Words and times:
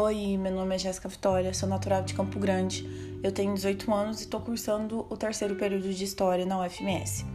Oi, 0.00 0.36
meu 0.36 0.52
nome 0.52 0.76
é 0.76 0.78
Jéssica 0.78 1.08
Vitória, 1.08 1.52
sou 1.52 1.68
natural 1.68 2.04
de 2.04 2.14
Campo 2.14 2.38
Grande. 2.38 2.88
Eu 3.20 3.32
tenho 3.32 3.52
18 3.52 3.92
anos 3.92 4.20
e 4.20 4.22
estou 4.22 4.40
cursando 4.40 5.04
o 5.10 5.16
terceiro 5.16 5.56
período 5.56 5.92
de 5.92 6.04
História 6.04 6.46
na 6.46 6.64
UFMS. 6.64 7.26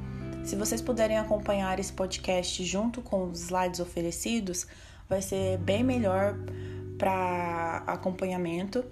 Se 0.46 0.56
vocês 0.56 0.82
puderem 0.82 1.18
acompanhar 1.18 1.78
esse 1.78 1.92
podcast 1.92 2.64
junto 2.64 3.02
com 3.02 3.26
os 3.26 3.42
slides 3.42 3.82
oferecidos, 3.82 4.66
vai 5.10 5.22
ser 5.22 5.58
bem 5.58 5.84
melhor 5.84 6.38
para 6.98 7.84
acompanhamento, 7.86 8.86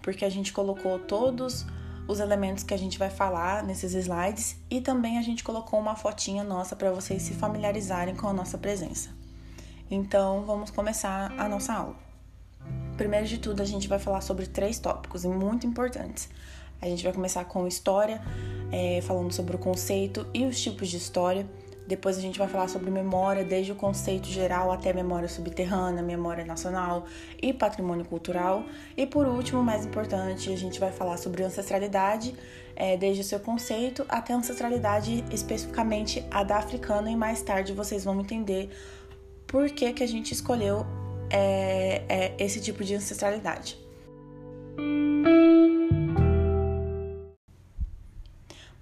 porque 0.00 0.24
a 0.24 0.30
gente 0.30 0.52
colocou 0.52 1.00
todos 1.00 1.66
os 2.06 2.20
elementos 2.20 2.62
que 2.62 2.72
a 2.72 2.78
gente 2.78 3.00
vai 3.00 3.10
falar 3.10 3.64
nesses 3.64 3.94
slides 3.94 4.56
e 4.70 4.80
também 4.80 5.18
a 5.18 5.22
gente 5.22 5.42
colocou 5.42 5.80
uma 5.80 5.96
fotinha 5.96 6.44
nossa 6.44 6.76
para 6.76 6.92
vocês 6.92 7.22
se 7.22 7.34
familiarizarem 7.34 8.14
com 8.14 8.28
a 8.28 8.32
nossa 8.32 8.56
presença. 8.56 9.10
Então, 9.90 10.44
vamos 10.44 10.70
começar 10.70 11.32
a 11.36 11.48
nossa 11.48 11.72
aula. 11.72 12.07
Primeiro 12.98 13.26
de 13.26 13.38
tudo, 13.38 13.62
a 13.62 13.64
gente 13.64 13.86
vai 13.86 14.00
falar 14.00 14.20
sobre 14.20 14.48
três 14.48 14.80
tópicos 14.80 15.24
muito 15.24 15.64
importantes. 15.64 16.28
A 16.82 16.86
gente 16.86 17.04
vai 17.04 17.12
começar 17.12 17.44
com 17.44 17.64
história, 17.64 18.20
é, 18.72 19.00
falando 19.02 19.32
sobre 19.32 19.54
o 19.54 19.58
conceito 19.58 20.26
e 20.34 20.44
os 20.44 20.60
tipos 20.60 20.88
de 20.88 20.96
história. 20.96 21.46
Depois 21.86 22.18
a 22.18 22.20
gente 22.20 22.36
vai 22.40 22.48
falar 22.48 22.66
sobre 22.66 22.90
memória, 22.90 23.44
desde 23.44 23.70
o 23.70 23.76
conceito 23.76 24.26
geral 24.26 24.72
até 24.72 24.92
memória 24.92 25.28
subterrânea, 25.28 26.02
memória 26.02 26.44
nacional 26.44 27.06
e 27.40 27.52
patrimônio 27.52 28.04
cultural. 28.04 28.64
E 28.96 29.06
por 29.06 29.28
último, 29.28 29.62
mais 29.62 29.86
importante, 29.86 30.52
a 30.52 30.56
gente 30.56 30.80
vai 30.80 30.90
falar 30.90 31.18
sobre 31.18 31.44
ancestralidade, 31.44 32.34
é, 32.74 32.96
desde 32.96 33.20
o 33.22 33.24
seu 33.24 33.38
conceito 33.38 34.04
até 34.08 34.32
a 34.32 34.36
ancestralidade 34.36 35.24
especificamente 35.30 36.24
a 36.32 36.42
da 36.42 36.56
africana. 36.56 37.08
E 37.08 37.16
mais 37.16 37.42
tarde 37.42 37.72
vocês 37.72 38.04
vão 38.04 38.20
entender 38.20 38.70
por 39.46 39.70
que, 39.70 39.92
que 39.92 40.02
a 40.02 40.08
gente 40.08 40.34
escolheu 40.34 40.84
é, 41.30 42.04
é, 42.08 42.34
esse 42.38 42.60
tipo 42.60 42.84
de 42.84 42.94
ancestralidade. 42.94 43.78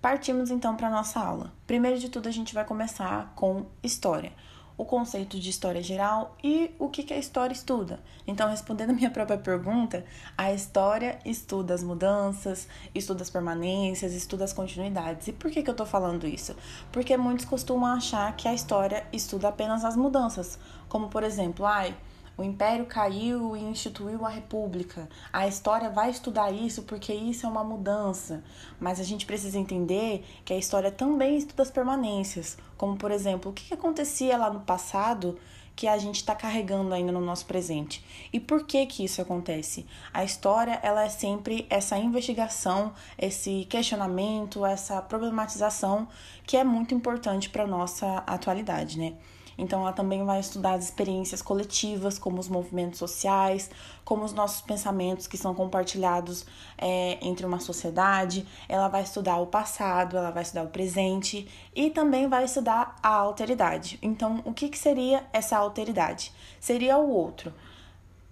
Partimos 0.06 0.52
então 0.52 0.76
para 0.76 0.86
a 0.86 0.90
nossa 0.90 1.18
aula. 1.18 1.52
Primeiro 1.66 1.98
de 1.98 2.08
tudo, 2.08 2.28
a 2.28 2.30
gente 2.30 2.54
vai 2.54 2.64
começar 2.64 3.32
com 3.34 3.66
história, 3.82 4.32
o 4.78 4.84
conceito 4.84 5.36
de 5.36 5.50
história 5.50 5.82
geral 5.82 6.36
e 6.44 6.70
o 6.78 6.88
que, 6.88 7.02
que 7.02 7.12
a 7.12 7.18
história 7.18 7.52
estuda. 7.52 7.98
Então, 8.24 8.48
respondendo 8.48 8.90
a 8.90 8.92
minha 8.92 9.10
própria 9.10 9.36
pergunta, 9.36 10.04
a 10.38 10.52
história 10.52 11.18
estuda 11.24 11.74
as 11.74 11.82
mudanças, 11.82 12.68
estuda 12.94 13.22
as 13.22 13.30
permanências, 13.30 14.12
estuda 14.12 14.44
as 14.44 14.52
continuidades. 14.52 15.26
E 15.26 15.32
por 15.32 15.50
que, 15.50 15.60
que 15.60 15.70
eu 15.70 15.72
estou 15.72 15.86
falando 15.86 16.24
isso? 16.24 16.54
Porque 16.92 17.16
muitos 17.16 17.44
costumam 17.44 17.92
achar 17.92 18.36
que 18.36 18.46
a 18.46 18.54
história 18.54 19.04
estuda 19.12 19.48
apenas 19.48 19.84
as 19.84 19.96
mudanças, 19.96 20.56
como 20.88 21.08
por 21.08 21.24
exemplo, 21.24 21.66
ai. 21.66 21.96
O 22.38 22.42
império 22.42 22.84
caiu 22.84 23.56
e 23.56 23.60
instituiu 23.60 24.26
a 24.26 24.28
república. 24.28 25.08
A 25.32 25.48
história 25.48 25.88
vai 25.88 26.10
estudar 26.10 26.52
isso 26.52 26.82
porque 26.82 27.12
isso 27.12 27.46
é 27.46 27.48
uma 27.48 27.64
mudança. 27.64 28.44
Mas 28.78 29.00
a 29.00 29.04
gente 29.04 29.24
precisa 29.24 29.58
entender 29.58 30.22
que 30.44 30.52
a 30.52 30.58
história 30.58 30.90
também 30.90 31.38
estuda 31.38 31.62
as 31.62 31.70
permanências. 31.70 32.58
Como, 32.76 32.96
por 32.96 33.10
exemplo, 33.10 33.50
o 33.50 33.54
que 33.54 33.72
acontecia 33.72 34.36
lá 34.36 34.50
no 34.50 34.60
passado 34.60 35.38
que 35.76 35.86
a 35.86 35.98
gente 35.98 36.16
está 36.16 36.34
carregando 36.34 36.94
ainda 36.94 37.12
no 37.12 37.20
nosso 37.20 37.44
presente. 37.44 38.02
E 38.32 38.40
por 38.40 38.64
que 38.64 38.86
que 38.86 39.04
isso 39.04 39.20
acontece? 39.20 39.86
A 40.12 40.24
história 40.24 40.80
ela 40.82 41.04
é 41.04 41.08
sempre 41.10 41.66
essa 41.68 41.98
investigação, 41.98 42.94
esse 43.18 43.66
questionamento, 43.66 44.64
essa 44.64 45.02
problematização 45.02 46.08
que 46.46 46.56
é 46.56 46.64
muito 46.64 46.94
importante 46.94 47.50
para 47.50 47.66
nossa 47.66 48.24
atualidade, 48.26 48.98
né? 48.98 49.14
Então, 49.58 49.80
ela 49.82 49.92
também 49.92 50.24
vai 50.24 50.40
estudar 50.40 50.74
as 50.74 50.84
experiências 50.84 51.40
coletivas, 51.40 52.18
como 52.18 52.38
os 52.38 52.48
movimentos 52.48 52.98
sociais, 52.98 53.70
como 54.04 54.24
os 54.24 54.32
nossos 54.32 54.60
pensamentos 54.60 55.26
que 55.26 55.38
são 55.38 55.54
compartilhados 55.54 56.44
é, 56.76 57.18
entre 57.22 57.46
uma 57.46 57.58
sociedade. 57.58 58.46
Ela 58.68 58.88
vai 58.88 59.02
estudar 59.02 59.36
o 59.38 59.46
passado, 59.46 60.16
ela 60.16 60.30
vai 60.30 60.42
estudar 60.42 60.64
o 60.64 60.68
presente 60.68 61.48
e 61.74 61.90
também 61.90 62.28
vai 62.28 62.44
estudar 62.44 62.96
a 63.02 63.14
alteridade. 63.14 63.98
Então, 64.02 64.42
o 64.44 64.52
que, 64.52 64.68
que 64.68 64.78
seria 64.78 65.24
essa 65.32 65.56
alteridade? 65.56 66.32
Seria 66.60 66.98
o 66.98 67.10
outro. 67.10 67.52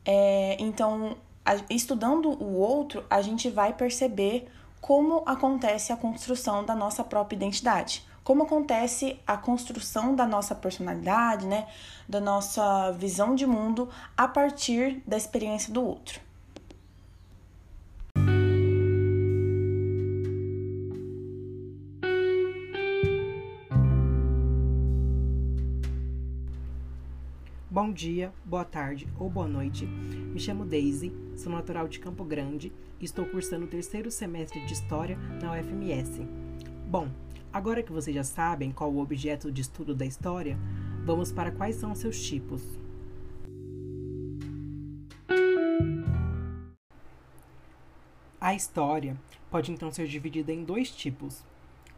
É, 0.04 0.56
então, 0.60 1.16
estudando 1.70 2.30
o 2.30 2.58
outro, 2.58 3.04
a 3.08 3.22
gente 3.22 3.48
vai 3.48 3.72
perceber 3.72 4.50
como 4.80 5.22
acontece 5.24 5.94
a 5.94 5.96
construção 5.96 6.62
da 6.62 6.74
nossa 6.74 7.02
própria 7.02 7.36
identidade 7.36 8.04
como 8.24 8.44
acontece 8.44 9.20
a 9.26 9.36
construção 9.36 10.16
da 10.16 10.26
nossa 10.26 10.54
personalidade, 10.54 11.46
né, 11.46 11.68
da 12.08 12.20
nossa 12.20 12.90
visão 12.92 13.34
de 13.34 13.46
mundo 13.46 13.88
a 14.16 14.26
partir 14.26 15.02
da 15.06 15.16
experiência 15.16 15.72
do 15.72 15.84
outro. 15.84 16.24
Bom 27.70 27.92
dia, 27.92 28.32
boa 28.44 28.64
tarde 28.64 29.06
ou 29.18 29.28
boa 29.28 29.48
noite. 29.48 29.84
Me 29.84 30.38
chamo 30.38 30.64
Daisy, 30.64 31.12
sou 31.36 31.52
natural 31.52 31.88
de 31.88 31.98
Campo 31.98 32.24
Grande 32.24 32.72
e 33.00 33.04
estou 33.04 33.26
cursando 33.26 33.64
o 33.64 33.68
terceiro 33.68 34.12
semestre 34.12 34.64
de 34.64 34.72
História 34.72 35.18
na 35.42 35.52
UFMS. 35.52 36.20
Bom, 36.88 37.08
Agora 37.54 37.84
que 37.84 37.92
vocês 37.92 38.12
já 38.12 38.24
sabem 38.24 38.72
qual 38.72 38.92
o 38.92 38.98
objeto 38.98 39.52
de 39.52 39.60
estudo 39.60 39.94
da 39.94 40.04
história, 40.04 40.58
vamos 41.04 41.30
para 41.30 41.52
quais 41.52 41.76
são 41.76 41.94
seus 41.94 42.20
tipos. 42.20 42.60
A 48.40 48.56
história 48.56 49.16
pode 49.52 49.70
então 49.70 49.88
ser 49.92 50.08
dividida 50.08 50.52
em 50.52 50.64
dois 50.64 50.90
tipos. 50.90 51.44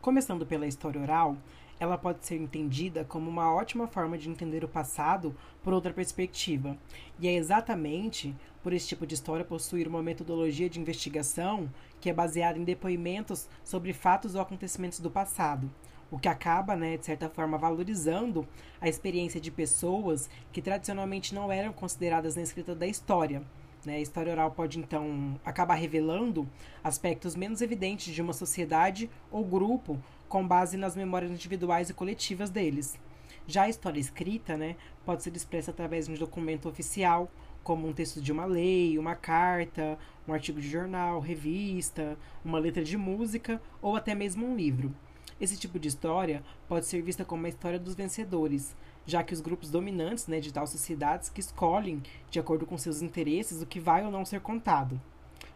Começando 0.03 0.45
pela 0.45 0.67
história 0.67 1.01
oral, 1.01 1.39
ela 1.79 1.99
pode 1.99 2.25
ser 2.25 2.37
entendida 2.37 3.05
como 3.05 3.29
uma 3.29 3.53
ótima 3.53 3.87
forma 3.87 4.17
de 4.17 4.31
entender 4.31 4.65
o 4.65 4.69
passado 4.69 5.35
por 5.63 5.73
outra 5.73 5.93
perspectiva. 5.93 6.77
E 7.19 7.29
é 7.29 7.35
exatamente 7.35 8.35
por 8.63 8.73
esse 8.73 8.89
tipo 8.89 9.07
de 9.07 9.15
história 9.15 9.45
possuir 9.45 9.87
uma 9.87 10.03
metodologia 10.03 10.69
de 10.69 10.81
investigação 10.81 11.71
que 12.01 12.11
é 12.11 12.13
baseada 12.13 12.59
em 12.59 12.65
depoimentos 12.65 13.49
sobre 13.63 13.93
fatos 13.93 14.35
ou 14.35 14.41
acontecimentos 14.41 15.01
do 15.01 15.11
passado, 15.11 15.71
o 16.11 16.19
que 16.19 16.29
acaba, 16.29 16.75
né, 16.75 16.97
de 16.97 17.05
certa 17.05 17.29
forma, 17.29 17.59
valorizando 17.59 18.47
a 18.81 18.89
experiência 18.89 19.41
de 19.41 19.51
pessoas 19.51 20.31
que 20.53 20.63
tradicionalmente 20.63 21.35
não 21.35 21.53
eram 21.53 21.73
consideradas 21.73 22.37
na 22.37 22.43
escrita 22.43 22.75
da 22.75 22.87
história. 22.87 23.43
Né? 23.85 23.97
A 23.97 24.01
história 24.01 24.33
oral 24.33 24.51
pode, 24.51 24.79
então, 24.79 25.39
acabar 25.45 25.75
revelando 25.75 26.49
aspectos 26.83 27.37
menos 27.37 27.63
evidentes 27.63 28.13
de 28.13 28.21
uma 28.21 28.33
sociedade 28.33 29.09
ou 29.31 29.45
grupo 29.45 29.99
com 30.29 30.47
base 30.47 30.77
nas 30.77 30.97
memórias 30.97 31.31
individuais 31.31 31.91
e 31.91 31.95
coletivas 31.95 32.51
deles. 32.51 32.99
Já 33.47 33.63
a 33.63 33.69
história 33.69 34.01
escrita 34.01 34.57
né, 34.57 34.77
pode 35.05 35.23
ser 35.23 35.35
expressa 35.37 35.71
através 35.71 36.07
de 36.07 36.13
um 36.13 36.17
documento 36.17 36.69
oficial, 36.69 37.31
como 37.63 37.87
um 37.89 37.93
texto 37.93 38.21
de 38.21 38.33
uma 38.33 38.45
lei, 38.45 38.99
uma 38.99 39.15
carta, 39.15 39.99
um 40.27 40.33
artigo 40.33 40.61
de 40.61 40.69
jornal, 40.69 41.21
revista, 41.21 42.17
uma 42.45 42.59
letra 42.59 42.83
de 42.83 42.97
música 42.97 43.61
ou 43.81 43.97
até 43.97 44.15
mesmo 44.15 44.47
um 44.47 44.57
livro. 44.57 44.95
Esse 45.41 45.57
tipo 45.57 45.79
de 45.79 45.89
história 45.89 46.43
pode 46.69 46.87
ser 46.87 47.03
vista 47.03 47.25
como 47.25 47.45
a 47.45 47.49
história 47.49 47.79
dos 47.79 47.95
vencedores, 47.95 48.75
já 49.05 49.23
que 49.23 49.35
os 49.35 49.41
grupos 49.41 49.71
dominantes 49.71 50.27
né, 50.27 50.41
de 50.41 50.53
tal 50.53 50.67
sociedades 50.67 51.29
que 51.29 51.41
escolhem, 51.41 52.03
de 52.31 52.41
acordo 52.41 52.67
com 52.67 52.79
seus 52.79 53.03
interesses, 53.03 53.61
o 53.61 53.67
que 53.67 53.79
vai 53.79 54.05
ou 54.05 54.11
não 54.11 54.25
ser 54.25 54.41
contado. 54.41 55.01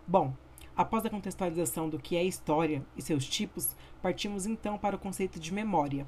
Bom, 0.06 0.34
após 0.76 1.04
a 1.04 1.10
contextualização 1.10 1.88
do 1.88 1.98
que 1.98 2.16
é 2.16 2.24
história 2.24 2.84
e 2.96 3.02
seus 3.02 3.24
tipos, 3.24 3.76
partimos 4.02 4.46
então 4.46 4.78
para 4.78 4.96
o 4.96 4.98
conceito 4.98 5.38
de 5.38 5.52
memória. 5.52 6.06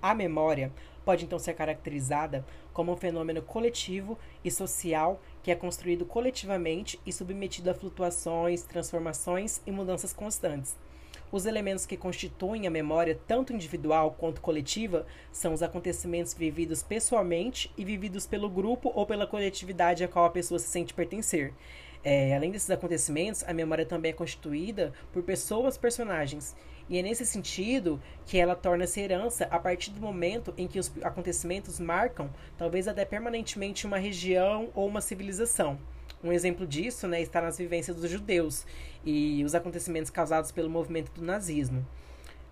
A 0.00 0.14
memória 0.14 0.72
pode 1.04 1.24
então 1.24 1.38
ser 1.38 1.54
caracterizada 1.54 2.46
como 2.72 2.92
um 2.92 2.96
fenômeno 2.96 3.42
coletivo 3.42 4.18
e 4.44 4.50
social 4.50 5.20
que 5.42 5.50
é 5.50 5.54
construído 5.54 6.04
coletivamente 6.04 7.00
e 7.04 7.12
submetido 7.12 7.70
a 7.70 7.74
flutuações, 7.74 8.62
transformações 8.62 9.60
e 9.66 9.72
mudanças 9.72 10.12
constantes. 10.12 10.76
Os 11.30 11.44
elementos 11.44 11.84
que 11.84 11.96
constituem 11.96 12.66
a 12.66 12.70
memória, 12.70 13.18
tanto 13.26 13.52
individual 13.52 14.16
quanto 14.18 14.40
coletiva, 14.40 15.06
são 15.30 15.52
os 15.52 15.62
acontecimentos 15.62 16.32
vividos 16.32 16.82
pessoalmente 16.82 17.70
e 17.76 17.84
vividos 17.84 18.26
pelo 18.26 18.48
grupo 18.48 18.90
ou 18.94 19.04
pela 19.04 19.26
coletividade 19.26 20.02
a 20.02 20.08
qual 20.08 20.24
a 20.24 20.30
pessoa 20.30 20.58
se 20.58 20.68
sente 20.68 20.94
pertencer. 20.94 21.52
É, 22.02 22.34
além 22.34 22.50
desses 22.50 22.70
acontecimentos, 22.70 23.44
a 23.46 23.52
memória 23.52 23.84
também 23.84 24.10
é 24.10 24.14
constituída 24.14 24.92
por 25.12 25.22
pessoas, 25.22 25.76
personagens. 25.76 26.56
E 26.88 26.96
é 26.96 27.02
nesse 27.02 27.26
sentido 27.26 28.00
que 28.24 28.38
ela 28.38 28.56
torna-se 28.56 28.98
herança 28.98 29.44
a 29.50 29.58
partir 29.58 29.90
do 29.90 30.00
momento 30.00 30.54
em 30.56 30.66
que 30.66 30.78
os 30.78 30.90
acontecimentos 31.02 31.78
marcam, 31.78 32.30
talvez 32.56 32.88
até 32.88 33.04
permanentemente, 33.04 33.86
uma 33.86 33.98
região 33.98 34.70
ou 34.74 34.88
uma 34.88 35.02
civilização. 35.02 35.78
Um 36.22 36.32
exemplo 36.32 36.66
disso 36.66 37.06
né, 37.06 37.20
está 37.20 37.40
nas 37.40 37.58
vivências 37.58 37.96
dos 37.96 38.10
judeus 38.10 38.66
e 39.04 39.44
os 39.44 39.54
acontecimentos 39.54 40.10
causados 40.10 40.50
pelo 40.50 40.68
movimento 40.68 41.12
do 41.12 41.22
nazismo. 41.22 41.86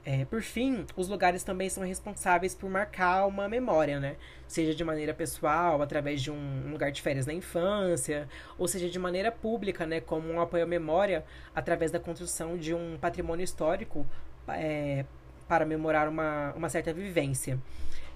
É, 0.08 0.24
por 0.24 0.40
fim, 0.40 0.86
os 0.94 1.08
lugares 1.08 1.42
também 1.42 1.68
são 1.68 1.82
responsáveis 1.82 2.54
por 2.54 2.70
marcar 2.70 3.26
uma 3.26 3.48
memória, 3.48 3.98
né? 3.98 4.14
Seja 4.46 4.72
de 4.72 4.84
maneira 4.84 5.12
pessoal, 5.12 5.82
através 5.82 6.22
de 6.22 6.30
um 6.30 6.70
lugar 6.70 6.92
de 6.92 7.02
férias 7.02 7.26
na 7.26 7.32
infância, 7.32 8.28
ou 8.56 8.68
seja 8.68 8.88
de 8.88 9.00
maneira 9.00 9.32
pública, 9.32 9.84
né? 9.84 10.00
Como 10.00 10.32
um 10.32 10.40
apoio 10.40 10.62
à 10.62 10.66
memória, 10.66 11.24
através 11.52 11.90
da 11.90 11.98
construção 11.98 12.56
de 12.56 12.72
um 12.72 12.96
patrimônio 13.00 13.42
histórico 13.42 14.06
é, 14.46 15.04
para 15.48 15.66
memorar 15.66 16.08
uma, 16.08 16.52
uma 16.54 16.68
certa 16.68 16.92
vivência. 16.92 17.58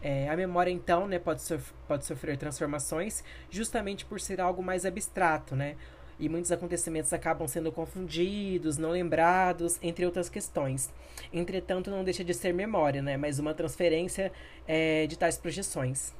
É, 0.03 0.29
a 0.29 0.37
memória, 0.37 0.71
então, 0.71 1.07
né, 1.07 1.19
pode, 1.19 1.43
sof 1.43 1.73
pode 1.87 2.07
sofrer 2.07 2.39
transformações 2.39 3.23
justamente 3.51 4.05
por 4.05 4.21
ser 4.21 4.41
algo 4.41 4.63
mais 4.63 4.87
abstrato, 4.87 5.55
né? 5.55 5.77
e 6.21 6.29
muitos 6.29 6.53
acontecimentos 6.53 7.13
acabam 7.15 7.49
sendo 7.49 7.73
confundidos, 7.73 8.77
não 8.77 8.91
lembrados, 8.91 9.79
entre 9.83 10.05
outras 10.05 10.29
questões. 10.29 10.91
Entretanto, 11.33 11.91
não 11.91 12.05
deixa 12.05 12.23
de 12.23 12.35
ser 12.35 12.53
memória, 12.53 13.01
né? 13.01 13.17
mas 13.17 13.39
uma 13.39 13.55
transferência 13.55 14.31
é, 14.69 15.07
de 15.07 15.19
tais 15.19 15.39
projeções. 15.39 16.13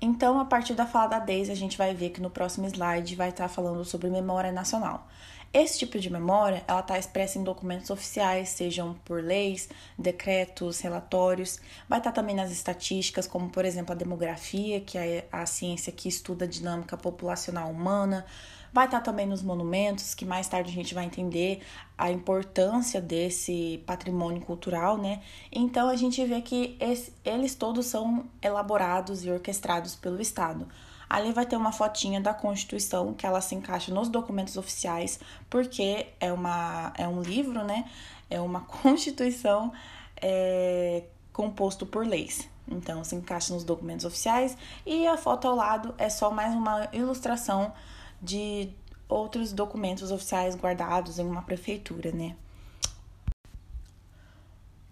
Então, 0.00 0.40
a 0.40 0.44
partir 0.44 0.74
da 0.74 0.86
fala 0.86 1.08
da 1.08 1.18
Deise, 1.18 1.52
a 1.52 1.56
gente 1.56 1.76
vai 1.76 1.92
ver 1.92 2.10
que 2.10 2.20
no 2.20 2.30
próximo 2.30 2.66
slide 2.66 3.14
vai 3.14 3.30
estar 3.30 3.48
falando 3.48 3.84
sobre 3.84 4.08
memória 4.08 4.52
nacional. 4.52 5.06
Esse 5.52 5.78
tipo 5.78 5.98
de 5.98 6.10
memória, 6.10 6.62
ela 6.68 6.80
está 6.80 6.98
expressa 6.98 7.38
em 7.38 7.42
documentos 7.42 7.88
oficiais, 7.88 8.50
sejam 8.50 8.94
por 9.02 9.22
leis, 9.22 9.66
decretos, 9.98 10.80
relatórios. 10.80 11.58
Vai 11.88 12.00
estar 12.00 12.12
tá 12.12 12.20
também 12.20 12.36
nas 12.36 12.50
estatísticas, 12.50 13.26
como 13.26 13.48
por 13.48 13.64
exemplo 13.64 13.92
a 13.92 13.96
demografia, 13.96 14.78
que 14.80 14.98
é 14.98 15.26
a 15.32 15.46
ciência 15.46 15.90
que 15.90 16.06
estuda 16.06 16.44
a 16.44 16.48
dinâmica 16.48 16.98
populacional 16.98 17.70
humana. 17.70 18.26
Vai 18.70 18.84
estar 18.84 18.98
tá 18.98 19.04
também 19.04 19.26
nos 19.26 19.42
monumentos, 19.42 20.14
que 20.14 20.26
mais 20.26 20.46
tarde 20.46 20.70
a 20.70 20.74
gente 20.74 20.94
vai 20.94 21.06
entender 21.06 21.62
a 21.96 22.10
importância 22.10 23.00
desse 23.00 23.82
patrimônio 23.86 24.42
cultural, 24.42 24.98
né? 24.98 25.22
Então 25.50 25.88
a 25.88 25.96
gente 25.96 26.22
vê 26.26 26.42
que 26.42 26.76
esse, 26.78 27.10
eles 27.24 27.54
todos 27.54 27.86
são 27.86 28.26
elaborados 28.42 29.24
e 29.24 29.30
orquestrados 29.30 29.94
pelo 29.94 30.20
Estado. 30.20 30.68
Ali 31.08 31.32
vai 31.32 31.46
ter 31.46 31.56
uma 31.56 31.72
fotinha 31.72 32.20
da 32.20 32.34
Constituição 32.34 33.14
que 33.14 33.26
ela 33.26 33.40
se 33.40 33.54
encaixa 33.54 33.92
nos 33.92 34.08
documentos 34.08 34.56
oficiais, 34.56 35.18
porque 35.48 36.06
é, 36.20 36.32
uma, 36.32 36.92
é 36.96 37.08
um 37.08 37.22
livro, 37.22 37.64
né? 37.64 37.88
É 38.28 38.40
uma 38.40 38.60
Constituição 38.82 39.72
é, 40.20 41.04
composto 41.32 41.86
por 41.86 42.06
leis. 42.06 42.48
Então, 42.70 43.02
se 43.02 43.14
encaixa 43.14 43.54
nos 43.54 43.64
documentos 43.64 44.04
oficiais 44.04 44.56
e 44.84 45.06
a 45.06 45.16
foto 45.16 45.48
ao 45.48 45.54
lado 45.54 45.94
é 45.96 46.10
só 46.10 46.30
mais 46.30 46.54
uma 46.54 46.88
ilustração 46.92 47.72
de 48.20 48.70
outros 49.08 49.52
documentos 49.52 50.10
oficiais 50.10 50.54
guardados 50.54 51.18
em 51.18 51.24
uma 51.24 51.40
prefeitura, 51.40 52.12
né? 52.12 52.36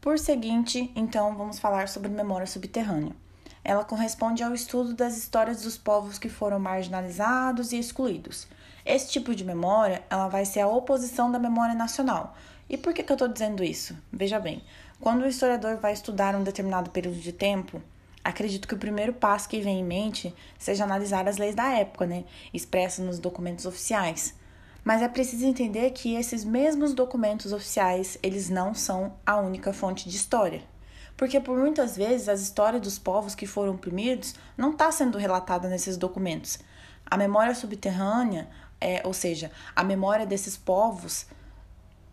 Por 0.01 0.19
seguinte, 0.19 0.91
então, 0.95 1.37
vamos 1.37 1.59
falar 1.59 1.89
sobre 1.89 2.09
memória 2.09 2.47
subterrânea. 2.47 3.13
Ela 3.69 3.85
corresponde 3.85 4.45
ao 4.45 4.55
estudo 4.55 4.95
das 4.95 5.17
histórias 5.17 5.63
dos 5.63 5.77
povos 5.77 6.21
que 6.21 6.29
foram 6.29 6.57
marginalizados 6.61 7.73
e 7.73 7.79
excluídos. 7.81 8.47
Esse 8.85 9.11
tipo 9.11 9.35
de 9.35 9.45
memória, 9.45 10.05
ela 10.09 10.29
vai 10.29 10.45
ser 10.45 10.61
a 10.61 10.69
oposição 10.69 11.33
da 11.33 11.39
memória 11.41 11.75
nacional. 11.75 12.37
E 12.71 12.77
por 12.77 12.95
que, 12.95 13.03
que 13.03 13.11
eu 13.11 13.17
estou 13.17 13.27
dizendo 13.27 13.65
isso? 13.65 13.97
Veja 14.13 14.39
bem, 14.39 14.63
quando 15.01 15.23
o 15.23 15.27
historiador 15.27 15.79
vai 15.79 15.93
estudar 15.93 16.37
um 16.37 16.45
determinado 16.45 16.91
período 16.91 17.17
de 17.17 17.33
tempo, 17.33 17.83
acredito 18.23 18.69
que 18.69 18.75
o 18.75 18.79
primeiro 18.79 19.13
passo 19.13 19.49
que 19.49 19.61
vem 19.61 19.81
em 19.81 19.85
mente 19.85 20.33
seja 20.57 20.85
analisar 20.85 21.27
as 21.27 21.37
leis 21.37 21.57
da 21.57 21.69
época, 21.69 22.07
né, 22.07 22.23
expressas 22.55 23.05
nos 23.05 23.19
documentos 23.19 23.67
oficiais. 23.67 24.33
Mas 24.85 25.03
é 25.03 25.09
preciso 25.09 25.45
entender 25.45 25.91
que 25.91 26.15
esses 26.15 26.45
mesmos 26.45 26.95
documentos 26.95 27.53
oficiais, 27.53 28.17
eles 28.23 28.49
não 28.49 28.75
são 28.75 29.15
a 29.27 29.39
única 29.39 29.73
fonte 29.73 30.09
de 30.09 30.15
história 30.15 30.63
porque 31.17 31.41
por 31.41 31.59
muitas 31.59 31.97
vezes 31.97 32.29
as 32.29 32.41
histórias 32.41 32.83
dos 32.83 32.99
povos 32.99 33.35
que 33.35 33.47
foram 33.47 33.75
oprimidos 33.75 34.35
não 34.57 34.73
está 34.73 34.93
sendo 34.93 35.19
relatada 35.19 35.69
nesses 35.69 35.97
documentos. 35.97 36.59
A 37.05 37.17
memória 37.17 37.55
subterrânea, 37.55 38.49
é, 38.81 39.01
ou 39.05 39.15
seja, 39.15 39.51
a 39.75 39.83
memória 39.83 40.27
desses 40.27 40.57
povos, 40.57 41.27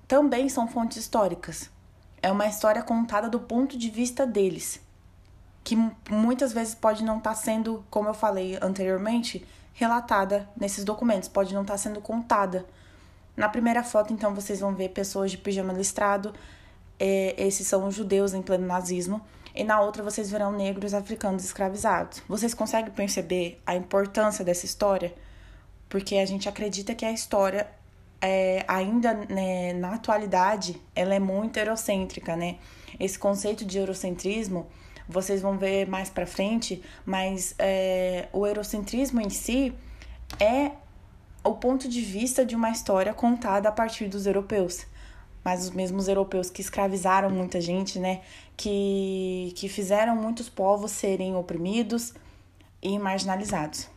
também 0.07 0.47
são 0.47 0.67
fontes 0.67 0.97
históricas. 0.97 1.69
É 2.21 2.31
uma 2.31 2.45
história 2.47 2.81
contada 2.81 3.29
do 3.29 3.39
ponto 3.39 3.77
de 3.77 3.89
vista 3.89 4.25
deles, 4.25 4.79
que 5.63 5.75
muitas 6.09 6.53
vezes 6.53 6.73
pode 6.73 7.03
não 7.03 7.17
estar 7.17 7.31
tá 7.31 7.35
sendo, 7.35 7.83
como 7.89 8.07
eu 8.07 8.13
falei 8.13 8.57
anteriormente, 8.61 9.45
relatada 9.73 10.47
nesses 10.55 10.85
documentos, 10.85 11.27
pode 11.27 11.53
não 11.53 11.63
estar 11.63 11.73
tá 11.73 11.77
sendo 11.77 11.99
contada. 11.99 12.65
Na 13.35 13.49
primeira 13.49 13.83
foto, 13.83 14.13
então, 14.13 14.33
vocês 14.33 14.59
vão 14.59 14.75
ver 14.75 14.89
pessoas 14.89 15.31
de 15.31 15.37
pijama 15.37 15.73
listrado, 15.73 16.33
é, 16.99 17.35
esses 17.37 17.67
são 17.67 17.87
os 17.87 17.95
judeus 17.95 18.33
em 18.33 18.41
pleno 18.41 18.65
nazismo, 18.65 19.21
e 19.55 19.63
na 19.63 19.79
outra 19.81 20.01
vocês 20.01 20.31
verão 20.31 20.51
negros 20.51 20.93
africanos 20.93 21.43
escravizados. 21.43 22.21
Vocês 22.27 22.53
conseguem 22.53 22.91
perceber 22.91 23.61
a 23.65 23.75
importância 23.75 24.43
dessa 24.43 24.65
história? 24.65 25.13
Porque 25.87 26.17
a 26.17 26.25
gente 26.25 26.49
acredita 26.49 26.95
que 26.95 27.05
a 27.05 27.11
história, 27.11 27.67
é, 28.19 28.65
ainda 28.67 29.13
né, 29.13 29.73
na 29.73 29.93
atualidade, 29.93 30.81
ela 30.95 31.13
é 31.13 31.19
muito 31.19 31.57
eurocêntrica, 31.57 32.35
né? 32.35 32.57
Esse 32.99 33.19
conceito 33.19 33.63
de 33.63 33.77
eurocentrismo, 33.77 34.67
vocês 35.07 35.41
vão 35.41 35.57
ver 35.57 35.87
mais 35.87 36.09
para 36.09 36.25
frente, 36.25 36.81
mas 37.05 37.53
é, 37.59 38.27
o 38.33 38.47
eurocentrismo 38.47 39.21
em 39.21 39.29
si 39.29 39.73
é 40.39 40.71
o 41.43 41.53
ponto 41.55 41.87
de 41.87 42.01
vista 42.01 42.43
de 42.45 42.55
uma 42.55 42.71
história 42.71 43.13
contada 43.13 43.69
a 43.69 43.71
partir 43.71 44.07
dos 44.07 44.25
europeus 44.25 44.85
mas 45.43 45.63
os 45.63 45.71
mesmos 45.71 46.07
europeus 46.07 46.49
que 46.49 46.61
escravizaram 46.61 47.29
muita 47.29 47.59
gente, 47.59 47.99
né? 47.99 48.21
Que, 48.55 49.51
que 49.55 49.67
fizeram 49.67 50.15
muitos 50.15 50.49
povos 50.49 50.91
serem 50.91 51.35
oprimidos 51.35 52.13
e 52.81 52.97
marginalizados. 52.97 53.89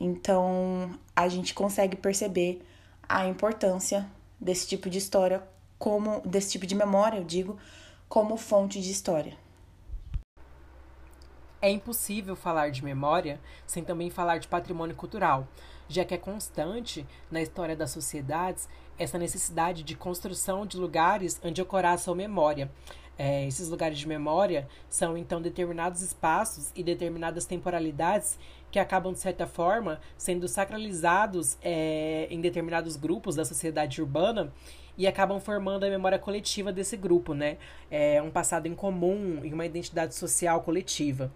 Então, 0.00 0.90
a 1.14 1.28
gente 1.28 1.54
consegue 1.54 1.96
perceber 1.96 2.64
a 3.08 3.26
importância 3.26 4.06
desse 4.40 4.66
tipo 4.66 4.88
de 4.88 4.98
história, 4.98 5.42
como 5.78 6.20
desse 6.20 6.52
tipo 6.52 6.66
de 6.66 6.74
memória, 6.74 7.18
eu 7.18 7.24
digo, 7.24 7.58
como 8.08 8.36
fonte 8.36 8.80
de 8.80 8.90
história. 8.90 9.36
É 11.60 11.68
impossível 11.68 12.36
falar 12.36 12.70
de 12.70 12.84
memória 12.84 13.40
sem 13.66 13.82
também 13.82 14.10
falar 14.10 14.38
de 14.38 14.46
patrimônio 14.46 14.94
cultural, 14.94 15.48
já 15.88 16.04
que 16.04 16.14
é 16.14 16.18
constante 16.18 17.06
na 17.30 17.40
história 17.40 17.74
das 17.74 17.90
sociedades 17.90 18.68
essa 18.98 19.18
necessidade 19.18 19.82
de 19.82 19.94
construção 19.94 20.66
de 20.66 20.76
lugares 20.76 21.40
onde 21.42 21.62
ocorra 21.62 21.92
a 21.92 21.98
sua 21.98 22.14
memória. 22.14 22.70
É, 23.16 23.46
esses 23.46 23.68
lugares 23.68 23.98
de 23.98 24.06
memória 24.06 24.68
são 24.88 25.18
então 25.18 25.42
determinados 25.42 26.02
espaços 26.02 26.70
e 26.76 26.84
determinadas 26.84 27.44
temporalidades 27.44 28.38
que 28.70 28.78
acabam, 28.78 29.12
de 29.12 29.18
certa 29.18 29.46
forma, 29.46 30.00
sendo 30.16 30.46
sacralizados 30.46 31.58
é, 31.60 32.28
em 32.30 32.40
determinados 32.40 32.94
grupos 32.94 33.34
da 33.34 33.44
sociedade 33.44 34.00
urbana 34.00 34.52
e 34.96 35.06
acabam 35.06 35.40
formando 35.40 35.84
a 35.84 35.90
memória 35.90 36.18
coletiva 36.18 36.72
desse 36.72 36.96
grupo, 36.96 37.34
né? 37.34 37.56
É 37.90 38.20
um 38.22 38.30
passado 38.30 38.66
em 38.66 38.74
comum 38.74 39.40
e 39.44 39.52
uma 39.52 39.66
identidade 39.66 40.14
social 40.14 40.60
coletiva. 40.62 41.32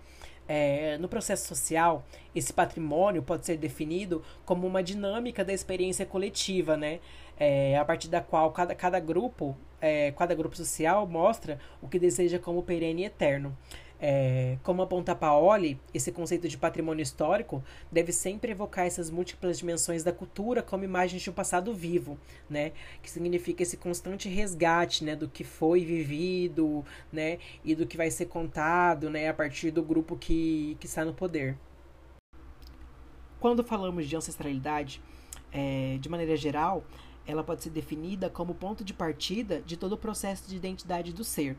É, 0.49 0.99
no 0.99 1.09
processo 1.09 1.47
social, 1.47 2.05
esse 2.35 2.53
patrimônio 2.53 3.23
pode 3.23 3.47
ser 3.47 3.57
definido 3.57 4.23
como 4.45 4.67
uma 4.67 4.83
dinâmica 4.83 5.45
da 5.45 5.53
experiência 5.53 6.05
coletiva, 6.05 6.77
né? 6.77 7.01
É, 7.39 7.77
a 7.77 7.85
partir 7.85 8.09
da 8.09 8.21
qual 8.21 8.51
cada, 8.53 8.75
cada 8.75 9.01
grupo, 9.01 9.57
é, 9.81 10.13
cada 10.13 10.35
grupo 10.35 10.57
social 10.57 11.07
mostra 11.07 11.59
o 11.81 11.89
que 11.89 11.99
deseja 11.99 12.39
como 12.39 12.63
perene 12.63 13.03
e 13.03 13.05
eterno. 13.07 13.57
É, 14.05 14.59
como 14.65 14.83
aponta 14.83 15.15
Paoli, 15.15 15.81
esse 15.95 16.11
conceito 16.11 16.49
de 16.49 16.59
patrimônio 16.59 17.05
histórico 17.05 17.63
deve 17.91 18.11
sempre 18.11 18.51
evocar 18.51 18.85
essas 18.85 19.09
múltiplas 19.09 19.59
dimensões 19.59 20.03
da 20.03 20.13
cultura 20.13 20.61
como 20.61 20.83
imagens 20.83 21.23
de 21.23 21.31
um 21.31 21.33
passado 21.33 21.73
vivo, 21.73 22.19
né? 22.51 22.73
Que 23.01 23.09
significa 23.09 23.63
esse 23.63 23.77
constante 23.77 24.29
resgate, 24.29 25.05
né, 25.05 25.15
do 25.15 25.29
que 25.29 25.45
foi 25.45 25.85
vivido, 25.85 26.85
né, 27.13 27.39
e 27.65 27.77
do 27.77 27.87
que 27.87 27.97
vai 27.97 28.11
ser 28.11 28.27
contado, 28.27 29.09
né, 29.09 29.29
a 29.29 29.35
partir 29.35 29.71
do 29.71 29.85
grupo 29.85 30.17
que, 30.17 30.77
que 30.81 30.87
está 30.87 31.05
no 31.05 31.15
poder. 31.15 31.57
Quando 33.39 33.63
falamos 33.63 34.09
de 34.09 34.17
ancestralidade, 34.17 35.01
é, 35.53 35.97
de 36.01 36.09
maneira 36.09 36.37
geral, 36.37 36.85
ela 37.25 37.45
pode 37.45 37.63
ser 37.63 37.71
definida 37.71 38.29
como 38.29 38.53
ponto 38.53 38.83
de 38.83 38.93
partida 38.93 39.63
de 39.65 39.77
todo 39.77 39.93
o 39.93 39.97
processo 39.97 40.49
de 40.49 40.57
identidade 40.57 41.13
do 41.13 41.23
ser 41.23 41.57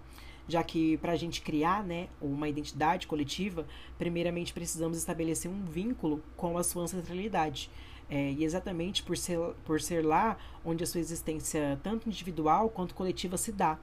já 0.47 0.63
que 0.63 0.97
para 0.97 1.13
a 1.13 1.15
gente 1.15 1.41
criar 1.41 1.83
né, 1.83 2.07
uma 2.21 2.49
identidade 2.49 3.07
coletiva, 3.07 3.65
primeiramente 3.97 4.53
precisamos 4.53 4.97
estabelecer 4.97 5.49
um 5.49 5.63
vínculo 5.63 6.21
com 6.35 6.57
a 6.57 6.63
sua 6.63 6.83
ancestralidade. 6.83 7.69
É, 8.09 8.31
e 8.31 8.43
exatamente 8.43 9.01
por 9.01 9.17
ser, 9.17 9.39
por 9.65 9.81
ser 9.81 10.05
lá 10.05 10.37
onde 10.63 10.83
a 10.83 10.87
sua 10.87 10.99
existência, 10.99 11.79
tanto 11.81 12.07
individual 12.07 12.69
quanto 12.69 12.93
coletiva, 12.93 13.37
se 13.37 13.51
dá. 13.51 13.79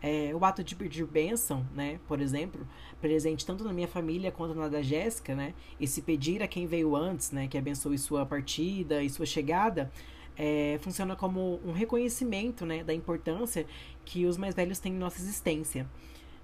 É, 0.00 0.30
o 0.34 0.44
ato 0.44 0.62
de 0.62 0.76
pedir 0.76 1.04
bênção, 1.06 1.66
né, 1.74 1.98
por 2.06 2.20
exemplo, 2.20 2.66
presente 3.00 3.44
tanto 3.44 3.64
na 3.64 3.72
minha 3.72 3.88
família 3.88 4.30
quanto 4.30 4.54
na 4.54 4.68
da 4.68 4.82
Jéssica, 4.82 5.34
né, 5.34 5.54
esse 5.80 6.02
pedir 6.02 6.42
a 6.42 6.48
quem 6.48 6.66
veio 6.66 6.94
antes, 6.94 7.32
né, 7.32 7.48
que 7.48 7.56
abençoe 7.56 7.98
sua 7.98 8.24
partida 8.24 9.02
e 9.02 9.10
sua 9.10 9.26
chegada, 9.26 9.90
é, 10.36 10.78
funciona 10.80 11.16
como 11.16 11.60
um 11.64 11.72
reconhecimento 11.72 12.66
né, 12.66 12.84
da 12.84 12.94
importância 12.94 13.66
que 14.04 14.26
os 14.26 14.36
mais 14.36 14.54
velhos 14.54 14.78
têm 14.78 14.92
em 14.92 14.98
nossa 14.98 15.20
existência. 15.20 15.86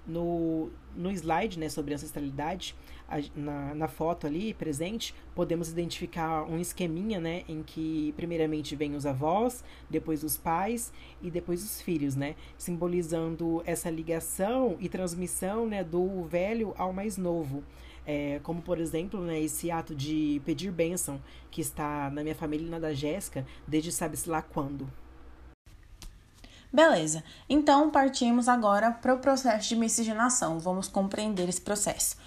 No, 0.05 0.69
no 0.93 1.09
slide 1.11 1.57
né, 1.57 1.69
sobre 1.69 1.93
ancestralidade, 1.93 2.75
a, 3.07 3.21
na, 3.35 3.75
na 3.75 3.87
foto 3.87 4.27
ali 4.27 4.53
presente, 4.53 5.13
podemos 5.33 5.69
identificar 5.69 6.43
um 6.43 6.59
esqueminha 6.59 7.19
né, 7.19 7.43
em 7.47 7.63
que 7.63 8.13
primeiramente 8.17 8.75
vem 8.75 8.95
os 8.95 9.05
avós, 9.05 9.63
depois 9.89 10.23
os 10.23 10.35
pais 10.35 10.91
e 11.21 11.31
depois 11.31 11.63
os 11.63 11.81
filhos, 11.81 12.15
né, 12.15 12.35
simbolizando 12.57 13.61
essa 13.65 13.89
ligação 13.89 14.75
e 14.79 14.89
transmissão 14.89 15.65
né, 15.65 15.83
do 15.83 16.23
velho 16.25 16.73
ao 16.77 16.91
mais 16.91 17.17
novo. 17.17 17.63
É, 18.05 18.39
como, 18.43 18.61
por 18.61 18.79
exemplo, 18.79 19.21
né, 19.21 19.39
esse 19.39 19.71
ato 19.71 19.95
de 19.95 20.41
pedir 20.45 20.71
bênção 20.71 21.21
que 21.49 21.61
está 21.61 22.09
na 22.09 22.21
minha 22.21 22.35
família 22.35 22.67
e 22.67 22.69
na 22.69 22.79
da 22.79 22.93
Jéssica 22.93 23.45
desde 23.67 23.91
sabe-se 23.91 24.29
lá 24.29 24.41
quando. 24.41 24.87
Beleza, 26.71 27.23
então 27.47 27.91
partimos 27.91 28.49
agora 28.49 28.91
para 28.91 29.13
o 29.13 29.19
processo 29.19 29.69
de 29.69 29.75
miscigenação. 29.75 30.59
Vamos 30.59 30.87
compreender 30.87 31.47
esse 31.47 31.61
processo. 31.61 32.17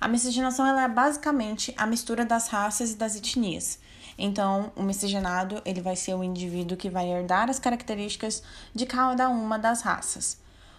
A 0.00 0.06
miscigenação 0.06 0.66
ela 0.66 0.84
é 0.84 0.88
basicamente 0.88 1.74
a 1.76 1.86
mistura 1.86 2.24
das 2.24 2.48
raças 2.48 2.92
e 2.92 2.96
das 2.96 3.16
etnias. 3.16 3.80
Então, 4.18 4.72
o 4.76 4.82
miscigenado 4.82 5.60
ele 5.64 5.80
vai 5.80 5.96
ser 5.96 6.14
o 6.14 6.22
indivíduo 6.22 6.76
que 6.76 6.88
vai 6.88 7.08
herdar 7.08 7.50
as 7.50 7.58
características 7.58 8.42
de 8.74 8.86
cada 8.86 9.28
uma 9.28 9.58
das 9.58 9.82
raças. 9.82 10.38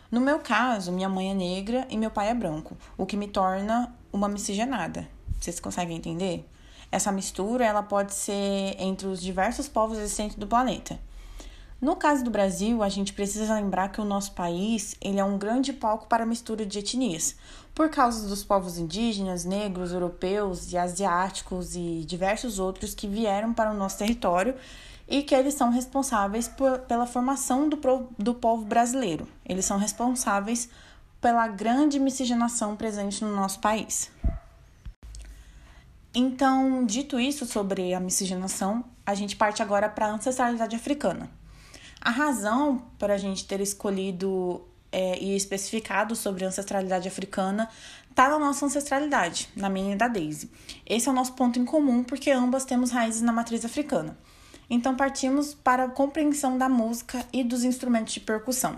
No 0.10 0.22
meu 0.22 0.40
caso, 0.40 0.92
minha 0.92 1.10
mãe 1.10 1.32
é 1.32 1.34
negra 1.34 1.86
e 1.90 1.98
meu 1.98 2.10
pai 2.10 2.30
é 2.30 2.34
branco, 2.34 2.78
o 2.98 3.06
que 3.06 3.18
me 3.18 3.28
torna 3.28 3.94
uma 4.12 4.30
miscigenada. 4.30 5.08
Vocês 5.38 5.60
conseguem 5.60 5.98
entender? 5.98 6.48
Essa 6.90 7.12
mistura 7.12 7.66
ela 7.66 7.84
pode 7.84 8.14
ser 8.14 8.76
entre 8.80 9.06
os 9.08 9.22
diversos 9.22 9.68
povos 9.68 9.98
existentes 9.98 10.38
do 10.38 10.48
planeta. 10.48 10.98
No 11.80 11.96
caso 11.96 12.24
do 12.24 12.32
Brasil, 12.32 12.82
a 12.82 12.90
gente 12.90 13.12
precisa 13.12 13.54
lembrar 13.54 13.90
que 13.90 14.00
o 14.00 14.06
nosso 14.06 14.32
país 14.32 14.96
ele 15.02 15.20
é 15.20 15.24
um 15.24 15.38
grande 15.38 15.74
palco 15.74 16.08
para 16.08 16.24
a 16.24 16.26
mistura 16.26 16.66
de 16.66 16.80
etnias, 16.80 17.36
por 17.76 17.90
causa 17.90 18.28
dos 18.28 18.44
povos 18.44 18.78
indígenas, 18.78 19.44
negros, 19.44 19.92
europeus 19.92 20.72
e 20.72 20.78
asiáticos 20.78 21.76
e 21.76 22.04
diversos 22.08 22.58
outros 22.60 22.96
que 22.96 23.08
vieram 23.08 23.54
para 23.54 23.72
o 23.72 23.78
nosso 23.78 23.98
território 24.00 24.56
e 25.08 25.24
que 25.24 25.34
eles 25.34 25.54
são 25.54 25.72
responsáveis 25.72 26.48
por, 26.48 26.80
pela 26.80 27.06
formação 27.06 27.70
do, 27.70 27.80
do 28.18 28.34
povo 28.34 28.66
brasileiro. 28.66 29.28
Eles 29.46 29.66
são 29.66 29.78
responsáveis 29.78 30.70
pela 31.22 31.48
grande 31.48 32.00
miscigenação 32.00 32.76
presente 32.76 33.24
no 33.24 33.36
nosso 33.36 33.60
país. 33.60 34.12
Então, 36.14 36.86
dito 36.86 37.20
isso 37.20 37.46
sobre 37.46 37.94
a 37.94 38.00
miscigenação, 38.00 38.84
a 39.06 39.14
gente 39.14 39.36
parte 39.36 39.62
agora 39.62 39.88
para 39.88 40.08
a 40.08 40.12
ancestralidade 40.12 40.76
africana. 40.76 41.30
A 42.02 42.12
razão 42.12 42.84
para 42.98 43.14
a 43.14 43.18
gente 43.18 43.46
ter 43.46 43.62
escolhido 43.62 44.62
é, 44.92 45.20
e 45.20 45.36
especificado 45.36 46.16
sobre 46.16 46.44
a 46.44 46.48
ancestralidade 46.48 47.08
africana 47.08 47.70
está 48.10 48.30
na 48.30 48.40
nossa 48.40 48.66
ancestralidade, 48.66 49.50
na 49.56 49.70
minha 49.70 49.94
e 49.94 49.96
da 49.96 50.08
Daisy. 50.08 50.50
Esse 50.86 51.08
é 51.08 51.12
o 51.12 51.16
nosso 51.16 51.34
ponto 51.34 51.60
em 51.60 51.66
comum 51.66 52.04
porque 52.04 52.32
ambas 52.32 52.66
temos 52.66 52.90
raízes 52.90 53.22
na 53.22 53.32
matriz 53.32 53.64
africana. 53.64 54.18
Então 54.70 54.96
partimos 54.96 55.54
para 55.54 55.86
a 55.86 55.90
compreensão 55.90 56.58
da 56.58 56.68
música 56.68 57.26
e 57.32 57.44
dos 57.44 57.64
instrumentos 57.64 58.14
de 58.14 58.20
percussão. 58.20 58.76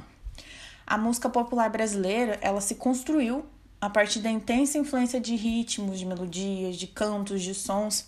A 0.85 0.97
música 0.97 1.29
popular 1.29 1.69
brasileira, 1.69 2.37
ela 2.41 2.61
se 2.61 2.75
construiu 2.75 3.45
a 3.81 3.89
partir 3.89 4.19
da 4.19 4.29
intensa 4.29 4.77
influência 4.77 5.19
de 5.19 5.35
ritmos, 5.35 5.99
de 5.99 6.05
melodias, 6.05 6.75
de 6.75 6.87
cantos, 6.87 7.41
de 7.41 7.53
sons 7.53 8.07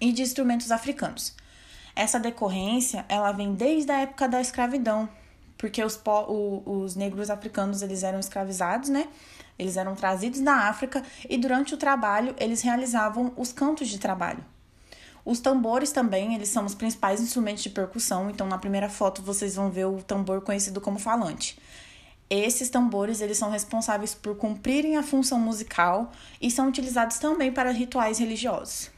e 0.00 0.12
de 0.12 0.22
instrumentos 0.22 0.70
africanos. 0.70 1.34
Essa 1.94 2.18
decorrência, 2.18 3.04
ela 3.08 3.32
vem 3.32 3.54
desde 3.54 3.90
a 3.90 4.00
época 4.00 4.28
da 4.28 4.40
escravidão, 4.40 5.08
porque 5.58 5.82
os, 5.82 6.00
o, 6.04 6.62
os 6.64 6.96
negros 6.96 7.30
africanos 7.30 7.82
eles 7.82 8.02
eram 8.02 8.18
escravizados, 8.18 8.88
né? 8.88 9.08
Eles 9.58 9.76
eram 9.76 9.94
trazidos 9.94 10.40
da 10.40 10.68
África 10.68 11.02
e 11.28 11.36
durante 11.36 11.74
o 11.74 11.76
trabalho 11.76 12.34
eles 12.38 12.62
realizavam 12.62 13.32
os 13.36 13.52
cantos 13.52 13.88
de 13.88 13.98
trabalho. 13.98 14.44
Os 15.24 15.38
tambores 15.38 15.92
também, 15.92 16.34
eles 16.34 16.48
são 16.48 16.64
os 16.64 16.74
principais 16.74 17.20
instrumentos 17.20 17.62
de 17.62 17.70
percussão, 17.70 18.28
então 18.28 18.46
na 18.46 18.58
primeira 18.58 18.88
foto 18.88 19.22
vocês 19.22 19.54
vão 19.54 19.70
ver 19.70 19.86
o 19.86 20.02
tambor 20.02 20.40
conhecido 20.40 20.80
como 20.80 20.98
falante. 20.98 21.58
Esses 22.28 22.70
tambores, 22.70 23.20
eles 23.20 23.38
são 23.38 23.50
responsáveis 23.50 24.14
por 24.14 24.36
cumprirem 24.36 24.96
a 24.96 25.02
função 25.02 25.38
musical 25.38 26.10
e 26.40 26.50
são 26.50 26.68
utilizados 26.68 27.18
também 27.18 27.52
para 27.52 27.70
rituais 27.70 28.18
religiosos. 28.18 28.90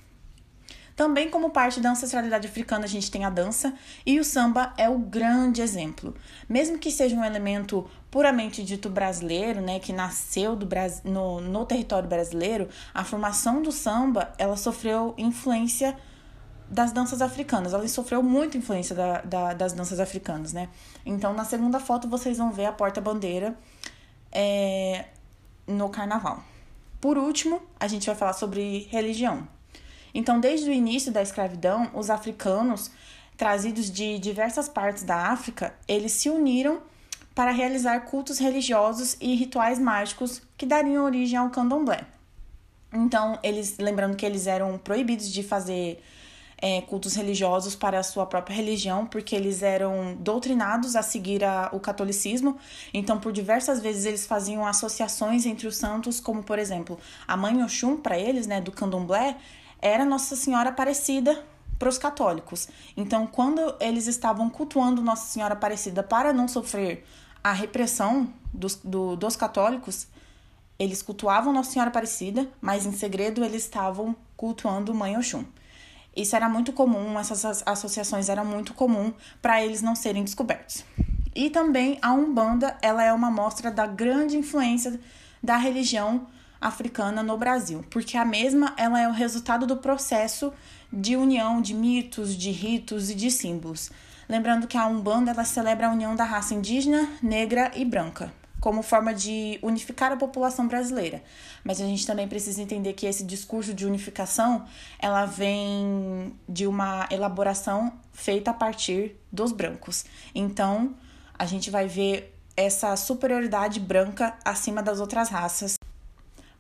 Também 0.97 1.29
como 1.29 1.51
parte 1.51 1.81
da 1.81 1.91
ancestralidade 1.91 2.47
africana, 2.47 2.85
a 2.85 2.89
gente 2.89 3.11
tem 3.11 3.25
a 3.25 3.31
dança 3.31 3.75
e 4.07 4.21
o 4.21 4.25
samba 4.25 4.73
é 4.77 4.89
o 4.89 4.99
grande 4.99 5.61
exemplo. 5.61 6.15
Mesmo 6.49 6.79
que 6.79 6.93
seja 6.93 7.17
um 7.17 7.25
elemento 7.25 7.91
puramente 8.09 8.63
dito 8.63 8.89
brasileiro, 8.89 9.61
né, 9.61 9.81
que 9.81 9.93
nasceu 9.93 10.55
do 10.55 10.69
no, 11.05 11.41
no 11.41 11.67
território 11.67 12.09
brasileiro, 12.09 12.69
a 12.95 13.03
formação 13.03 13.61
do 13.61 13.73
samba, 13.73 14.33
ela 14.39 14.57
sofreu 14.57 15.13
influência 15.19 15.97
das 16.75 16.93
danças 16.93 17.23
africanas. 17.23 17.73
Ela 17.73 17.87
sofreu 17.87 18.21
muita 18.23 18.59
influência 18.59 18.97
da, 18.97 19.21
da, 19.23 19.55
das 19.55 19.73
danças 19.73 20.01
africanas, 20.01 20.53
né? 20.53 20.69
Então, 21.07 21.33
na 21.33 21.45
segunda 21.45 21.79
foto, 21.79 22.09
vocês 22.09 22.37
vão 22.37 22.51
ver 22.51 22.67
a 22.67 22.73
porta-bandeira 22.73 23.57
é, 24.33 25.07
no 25.67 25.89
carnaval. 25.89 26.43
Por 27.01 27.17
último, 27.17 27.63
a 27.79 27.87
gente 27.87 28.07
vai 28.07 28.17
falar 28.17 28.33
sobre 28.33 28.89
religião. 28.91 29.47
Então, 30.13 30.41
desde 30.41 30.69
o 30.69 30.73
início 30.73 31.13
da 31.13 31.23
escravidão, 31.23 31.91
os 31.95 32.11
africanos, 32.11 32.91
trazidos 33.37 33.89
de 33.91 34.19
diversas 34.19 34.69
partes 34.69 35.05
da 35.05 35.29
África, 35.29 35.73
eles 35.87 36.13
se 36.13 36.29
uniram 36.29 36.81
para 37.37 37.53
realizar 37.53 38.01
cultos 38.01 38.39
religiosos 38.39 39.17
e 39.21 39.35
rituais 39.37 39.79
mágicos 39.79 40.43
que 40.57 40.67
dariam 40.67 41.05
origem 41.05 41.39
ao 41.39 41.51
candomblé. 41.51 42.05
Então, 42.93 43.39
eles, 43.43 43.77
lembrando 43.79 44.17
que 44.17 44.27
eles 44.27 44.47
eram 44.47 44.77
proibidos 44.79 45.31
de 45.33 45.43
fazer 45.43 46.03
é, 46.59 46.81
cultos 46.81 47.15
religiosos 47.15 47.75
para 47.75 47.99
a 47.99 48.03
sua 48.03 48.27
própria 48.27 48.55
religião, 48.57 49.07
porque 49.07 49.35
eles 49.35 49.63
eram 49.63 50.17
doutrinados 50.19 50.97
a 50.97 51.03
seguir 51.03 51.45
a, 51.45 51.69
o 51.73 51.81
catolicismo. 51.81 52.57
Então, 52.93 53.19
por 53.19 53.33
diversas 53.33 53.81
vezes, 53.81 54.05
eles 54.05 54.27
faziam 54.27 54.67
associações 54.67 55.47
entre 55.47 55.67
os 55.67 55.77
santos, 55.77 56.21
como, 56.21 56.43
por 56.43 56.59
exemplo, 56.59 56.99
a 57.27 57.37
mãe 57.37 57.63
Oxum, 57.63 57.97
para 57.97 58.19
eles, 58.19 58.47
né, 58.47 58.61
do 58.61 58.73
candomblé, 58.73 59.37
era 59.81 60.05
Nossa 60.05 60.37
Senhora 60.37 60.71
Aparecida 60.71 61.45
para 61.79 61.89
os 61.89 61.99
católicos. 61.99 62.69
Então, 62.97 63.27
quando 63.27 63.75
eles 63.81 64.07
estavam 64.07 64.49
cultuando 64.49 65.03
Nossa 65.03 65.27
Senhora 65.27 65.55
Aparecida 65.55 66.03
para 66.03 66.33
não 66.33 66.49
sofrer 66.49 67.05
a 67.43 67.53
repressão 67.53 68.33
dos, 68.53 68.77
do, 68.77 69.17
dos 69.17 69.37
católicos, 69.37 70.07
eles 70.79 71.03
cultuavam 71.03 71.53
Nossa 71.53 71.73
Senhora 71.73 71.91
Aparecida, 71.91 72.49
mas 72.61 72.87
em 72.87 72.93
segredo 72.93 73.45
eles 73.45 73.65
estavam 73.65 74.17
cultuando 74.37 74.95
Mãe 74.95 75.17
Oxum. 75.17 75.45
Isso 76.17 76.37
era 76.37 76.49
muito 76.49 76.73
comum, 76.73 77.19
essas 77.19 77.63
associações 77.67 78.29
eram 78.29 78.45
muito 78.45 78.73
comum 78.73 79.13
para 79.43 79.63
eles 79.63 79.83
não 79.83 79.95
serem 79.95 80.23
descobertos. 80.23 80.85
E 81.35 81.51
também 81.51 81.99
a 82.01 82.13
Umbanda, 82.13 82.77
ela 82.81 83.03
é 83.03 83.13
uma 83.13 83.31
mostra 83.31 83.71
da 83.71 83.87
grande 83.87 84.37
influência 84.37 85.01
da 85.43 85.57
religião 85.57 86.29
africana 86.61 87.23
no 87.23 87.37
Brasil, 87.37 87.85
porque 87.91 88.17
a 88.17 88.25
mesma 88.25 88.73
ela 88.77 89.01
é 89.01 89.09
o 89.09 89.13
resultado 89.13 89.67
do 89.67 89.77
processo 89.79 90.53
de 90.93 91.17
união 91.17 91.61
de 91.61 91.75
mitos, 91.75 92.37
de 92.37 92.51
ritos 92.53 93.11
e 93.11 93.15
de 93.15 93.31
símbolos. 93.31 93.91
Lembrando 94.29 94.67
que 94.69 94.79
a 94.79 94.87
Umbanda 94.87 95.33
ela 95.33 95.45
celebra 95.45 95.89
a 95.89 95.93
união 95.93 96.15
da 96.15 96.25
raça 96.25 96.55
indígena, 96.55 97.09
negra 97.21 97.73
e 97.75 97.85
branca 97.85 98.33
como 98.65 98.81
forma 98.81 99.13
de 99.13 99.59
unificar 99.61 100.11
a 100.11 100.17
população 100.17 100.67
brasileira. 100.67 101.23
Mas 101.63 101.83
a 101.83 101.85
gente 101.85 102.07
também 102.07 102.27
precisa 102.27 102.63
entender 102.63 102.95
que 102.95 103.05
esse 103.05 103.23
discurso 103.23 103.75
de 103.75 103.85
unificação, 103.85 104.65
ela 104.99 105.27
vem 105.27 106.33
de 106.49 106.67
uma 106.67 107.07
elaboração 107.11 107.93
feita 108.15 108.53
a 108.53 108.55
partir 108.55 109.17
dos 109.31 109.53
brancos. 109.53 110.07
Então, 110.35 110.95
a 111.39 111.45
gente 111.45 111.71
vai 111.71 111.87
ver 111.87 112.35
essa 112.57 112.97
superioridade 112.97 113.79
branca 113.79 114.35
acima 114.43 114.83
das 114.83 114.99
outras 114.99 115.29
raças. 115.29 115.75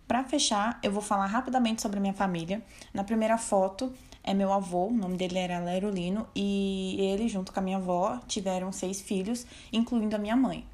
Para 0.06 0.22
fechar, 0.24 0.78
eu 0.82 0.92
vou 0.92 1.00
falar 1.00 1.24
rapidamente 1.24 1.80
sobre 1.80 1.96
a 1.96 2.02
minha 2.02 2.12
família. 2.12 2.62
Na 2.92 3.02
primeira 3.02 3.38
foto 3.38 3.94
é 4.22 4.34
meu 4.34 4.52
avô, 4.52 4.88
o 4.88 4.92
nome 4.92 5.16
dele 5.16 5.38
era 5.38 5.58
Lerolino, 5.58 6.26
e 6.36 6.98
ele, 7.00 7.30
junto 7.30 7.50
com 7.50 7.60
a 7.60 7.62
minha 7.62 7.78
avó, 7.78 8.20
tiveram 8.28 8.70
seis 8.72 9.00
filhos, 9.00 9.46
incluindo 9.72 10.14
a 10.14 10.18
minha 10.18 10.36
mãe. 10.36 10.66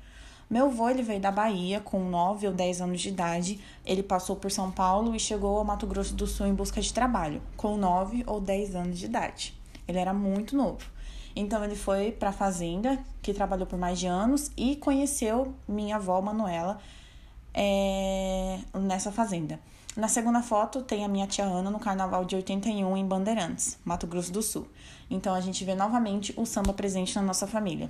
Meu 0.51 0.67
avô 0.67 0.89
ele 0.89 1.01
veio 1.01 1.21
da 1.21 1.31
Bahia 1.31 1.81
com 1.81 2.03
9 2.11 2.49
ou 2.49 2.53
10 2.53 2.81
anos 2.81 3.01
de 3.01 3.09
idade. 3.09 3.61
Ele 3.87 4.03
passou 4.03 4.35
por 4.35 4.51
São 4.51 4.69
Paulo 4.69 5.15
e 5.15 5.21
chegou 5.21 5.57
ao 5.57 5.65
Mato 5.65 5.87
Grosso 5.87 6.13
do 6.13 6.27
Sul 6.27 6.49
em 6.49 6.55
busca 6.55 6.81
de 6.81 6.93
trabalho, 6.93 7.41
com 7.57 7.77
9 7.77 8.25
ou 8.27 8.41
10 8.41 8.75
anos 8.75 8.99
de 8.99 9.05
idade. 9.05 9.55
Ele 9.87 9.99
era 9.99 10.13
muito 10.13 10.57
novo. 10.57 10.85
Então 11.37 11.63
ele 11.63 11.77
foi 11.77 12.11
para 12.11 12.31
a 12.31 12.33
fazenda, 12.33 12.99
que 13.23 13.33
trabalhou 13.33 13.65
por 13.65 13.79
mais 13.79 14.01
de 14.01 14.09
anos, 14.09 14.51
e 14.57 14.75
conheceu 14.75 15.55
minha 15.69 15.95
avó 15.95 16.21
Manuela 16.21 16.81
é, 17.55 18.59
nessa 18.75 19.13
fazenda. 19.13 19.61
Na 19.97 20.09
segunda 20.09 20.43
foto 20.43 20.83
tem 20.83 21.05
a 21.05 21.09
minha 21.09 21.29
tia 21.29 21.45
Ana 21.45 21.71
no 21.71 21.79
carnaval 21.79 22.25
de 22.25 22.35
81 22.35 22.97
em 22.97 23.07
Bandeirantes, 23.07 23.79
Mato 23.85 24.09
Grosso 24.09 24.33
do 24.33 24.43
Sul. 24.43 24.67
Então 25.09 25.33
a 25.33 25.41
gente 25.41 25.65
vê 25.65 25.77
novamente 25.77 26.35
o 26.37 26.45
samba 26.45 26.73
presente 26.73 27.15
na 27.15 27.23
nossa 27.23 27.47
família. 27.47 27.89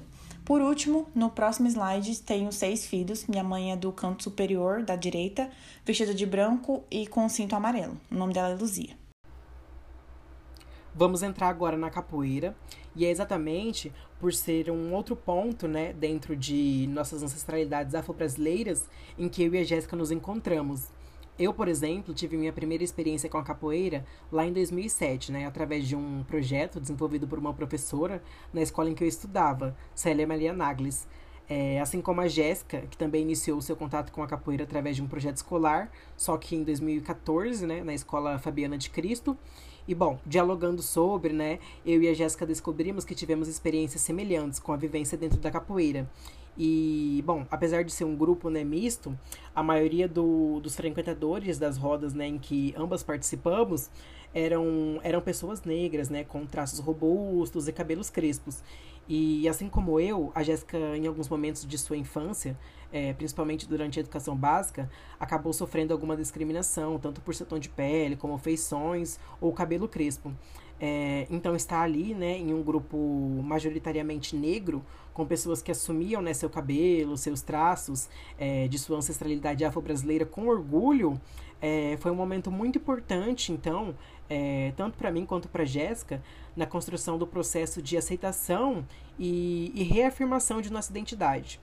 Por 0.50 0.60
último, 0.60 1.06
no 1.14 1.30
próximo 1.30 1.68
slide 1.68 2.22
tenho 2.22 2.50
seis 2.50 2.84
filhos. 2.84 3.24
Minha 3.28 3.44
mãe 3.44 3.70
é 3.70 3.76
do 3.76 3.92
canto 3.92 4.24
superior 4.24 4.82
da 4.82 4.96
direita, 4.96 5.48
vestida 5.86 6.12
de 6.12 6.26
branco 6.26 6.82
e 6.90 7.06
com 7.06 7.28
cinto 7.28 7.54
amarelo. 7.54 7.96
O 8.10 8.16
nome 8.16 8.34
dela 8.34 8.48
é 8.48 8.56
Luzia. 8.56 8.96
Vamos 10.92 11.22
entrar 11.22 11.46
agora 11.46 11.76
na 11.76 11.88
capoeira, 11.88 12.56
e 12.96 13.06
é 13.06 13.10
exatamente 13.10 13.92
por 14.18 14.32
ser 14.32 14.72
um 14.72 14.92
outro 14.92 15.14
ponto, 15.14 15.68
né, 15.68 15.92
dentro 15.92 16.34
de 16.34 16.88
nossas 16.88 17.22
ancestralidades 17.22 17.94
afro-brasileiras, 17.94 18.88
em 19.16 19.28
que 19.28 19.44
eu 19.44 19.54
e 19.54 19.58
a 19.58 19.62
Jéssica 19.62 19.94
nos 19.94 20.10
encontramos. 20.10 20.88
Eu, 21.40 21.54
por 21.54 21.68
exemplo, 21.68 22.12
tive 22.12 22.36
minha 22.36 22.52
primeira 22.52 22.84
experiência 22.84 23.26
com 23.26 23.38
a 23.38 23.42
capoeira 23.42 24.04
lá 24.30 24.46
em 24.46 24.52
2007, 24.52 25.32
né, 25.32 25.46
através 25.46 25.88
de 25.88 25.96
um 25.96 26.22
projeto 26.24 26.78
desenvolvido 26.78 27.26
por 27.26 27.38
uma 27.38 27.54
professora 27.54 28.22
na 28.52 28.60
escola 28.60 28.90
em 28.90 28.94
que 28.94 29.02
eu 29.02 29.08
estudava, 29.08 29.74
Célia 29.94 30.26
Maria 30.26 30.52
Naglis. 30.52 31.08
É, 31.48 31.80
assim 31.80 32.02
como 32.02 32.20
a 32.20 32.28
Jéssica, 32.28 32.82
que 32.90 32.96
também 32.96 33.22
iniciou 33.22 33.58
seu 33.62 33.74
contato 33.74 34.12
com 34.12 34.22
a 34.22 34.26
capoeira 34.26 34.64
através 34.64 34.96
de 34.96 35.02
um 35.02 35.08
projeto 35.08 35.36
escolar, 35.36 35.90
só 36.14 36.36
que 36.36 36.54
em 36.54 36.62
2014, 36.62 37.66
né, 37.66 37.82
na 37.82 37.94
escola 37.94 38.38
Fabiana 38.38 38.76
de 38.76 38.90
Cristo. 38.90 39.34
E 39.88 39.94
bom, 39.94 40.20
dialogando 40.26 40.82
sobre, 40.82 41.32
né, 41.32 41.58
eu 41.86 42.02
e 42.02 42.08
a 42.08 42.12
Jéssica 42.12 42.44
descobrimos 42.44 43.02
que 43.02 43.14
tivemos 43.14 43.48
experiências 43.48 44.02
semelhantes 44.02 44.60
com 44.60 44.74
a 44.74 44.76
vivência 44.76 45.16
dentro 45.16 45.40
da 45.40 45.50
capoeira. 45.50 46.06
E, 46.56 47.22
bom, 47.24 47.46
apesar 47.50 47.84
de 47.84 47.92
ser 47.92 48.04
um 48.04 48.16
grupo 48.16 48.50
né, 48.50 48.64
misto, 48.64 49.16
a 49.54 49.62
maioria 49.62 50.08
do, 50.08 50.60
dos 50.60 50.76
frequentadores 50.76 51.58
das 51.58 51.76
rodas 51.76 52.12
né, 52.12 52.26
em 52.26 52.38
que 52.38 52.74
ambas 52.76 53.02
participamos 53.02 53.90
eram, 54.34 55.00
eram 55.02 55.20
pessoas 55.20 55.62
negras, 55.62 56.08
né, 56.08 56.24
com 56.24 56.44
traços 56.46 56.78
robustos 56.78 57.68
e 57.68 57.72
cabelos 57.72 58.10
crespos. 58.10 58.62
E 59.08 59.48
assim 59.48 59.68
como 59.68 59.98
eu, 59.98 60.30
a 60.34 60.42
Jéssica, 60.42 60.78
em 60.96 61.06
alguns 61.06 61.28
momentos 61.28 61.66
de 61.66 61.76
sua 61.76 61.96
infância, 61.96 62.56
é, 62.92 63.12
principalmente 63.12 63.68
durante 63.68 63.98
a 63.98 64.00
educação 64.00 64.36
básica, 64.36 64.88
acabou 65.18 65.52
sofrendo 65.52 65.92
alguma 65.92 66.16
discriminação, 66.16 66.98
tanto 66.98 67.20
por 67.20 67.34
seu 67.34 67.44
tom 67.44 67.58
de 67.58 67.68
pele, 67.68 68.14
como 68.14 68.38
feições 68.38 69.18
ou 69.40 69.52
cabelo 69.52 69.88
crespo. 69.88 70.32
É, 70.78 71.26
então 71.28 71.54
está 71.54 71.82
ali, 71.82 72.14
né, 72.14 72.38
em 72.38 72.54
um 72.54 72.62
grupo 72.62 72.96
majoritariamente 73.42 74.34
negro, 74.34 74.82
com 75.20 75.26
pessoas 75.26 75.60
que 75.60 75.70
assumiam 75.70 76.22
né, 76.22 76.32
seu 76.32 76.48
cabelo, 76.48 77.14
seus 77.14 77.42
traços 77.42 78.08
é, 78.38 78.66
de 78.68 78.78
sua 78.78 78.96
ancestralidade 78.96 79.62
afro-brasileira 79.62 80.24
com 80.24 80.48
orgulho, 80.48 81.20
é, 81.60 81.98
foi 82.00 82.10
um 82.10 82.14
momento 82.14 82.50
muito 82.50 82.78
importante, 82.78 83.52
então, 83.52 83.94
é, 84.30 84.72
tanto 84.78 84.96
para 84.96 85.12
mim 85.12 85.26
quanto 85.26 85.46
para 85.46 85.66
Jéssica, 85.66 86.22
na 86.56 86.64
construção 86.64 87.18
do 87.18 87.26
processo 87.26 87.82
de 87.82 87.98
aceitação 87.98 88.82
e, 89.18 89.70
e 89.74 89.82
reafirmação 89.82 90.62
de 90.62 90.72
nossa 90.72 90.90
identidade. 90.90 91.60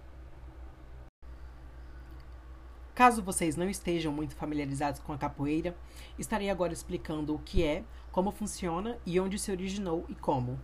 Caso 2.94 3.24
vocês 3.24 3.56
não 3.56 3.68
estejam 3.68 4.14
muito 4.14 4.36
familiarizados 4.36 5.00
com 5.00 5.14
a 5.14 5.18
capoeira, 5.18 5.76
estarei 6.20 6.52
agora 6.52 6.74
explicando 6.74 7.34
o 7.34 7.40
que 7.40 7.64
é, 7.64 7.84
como 8.12 8.30
funciona 8.30 9.00
e 9.04 9.20
onde 9.20 9.40
se 9.40 9.50
originou 9.52 10.06
e 10.10 10.14
como. 10.14 10.60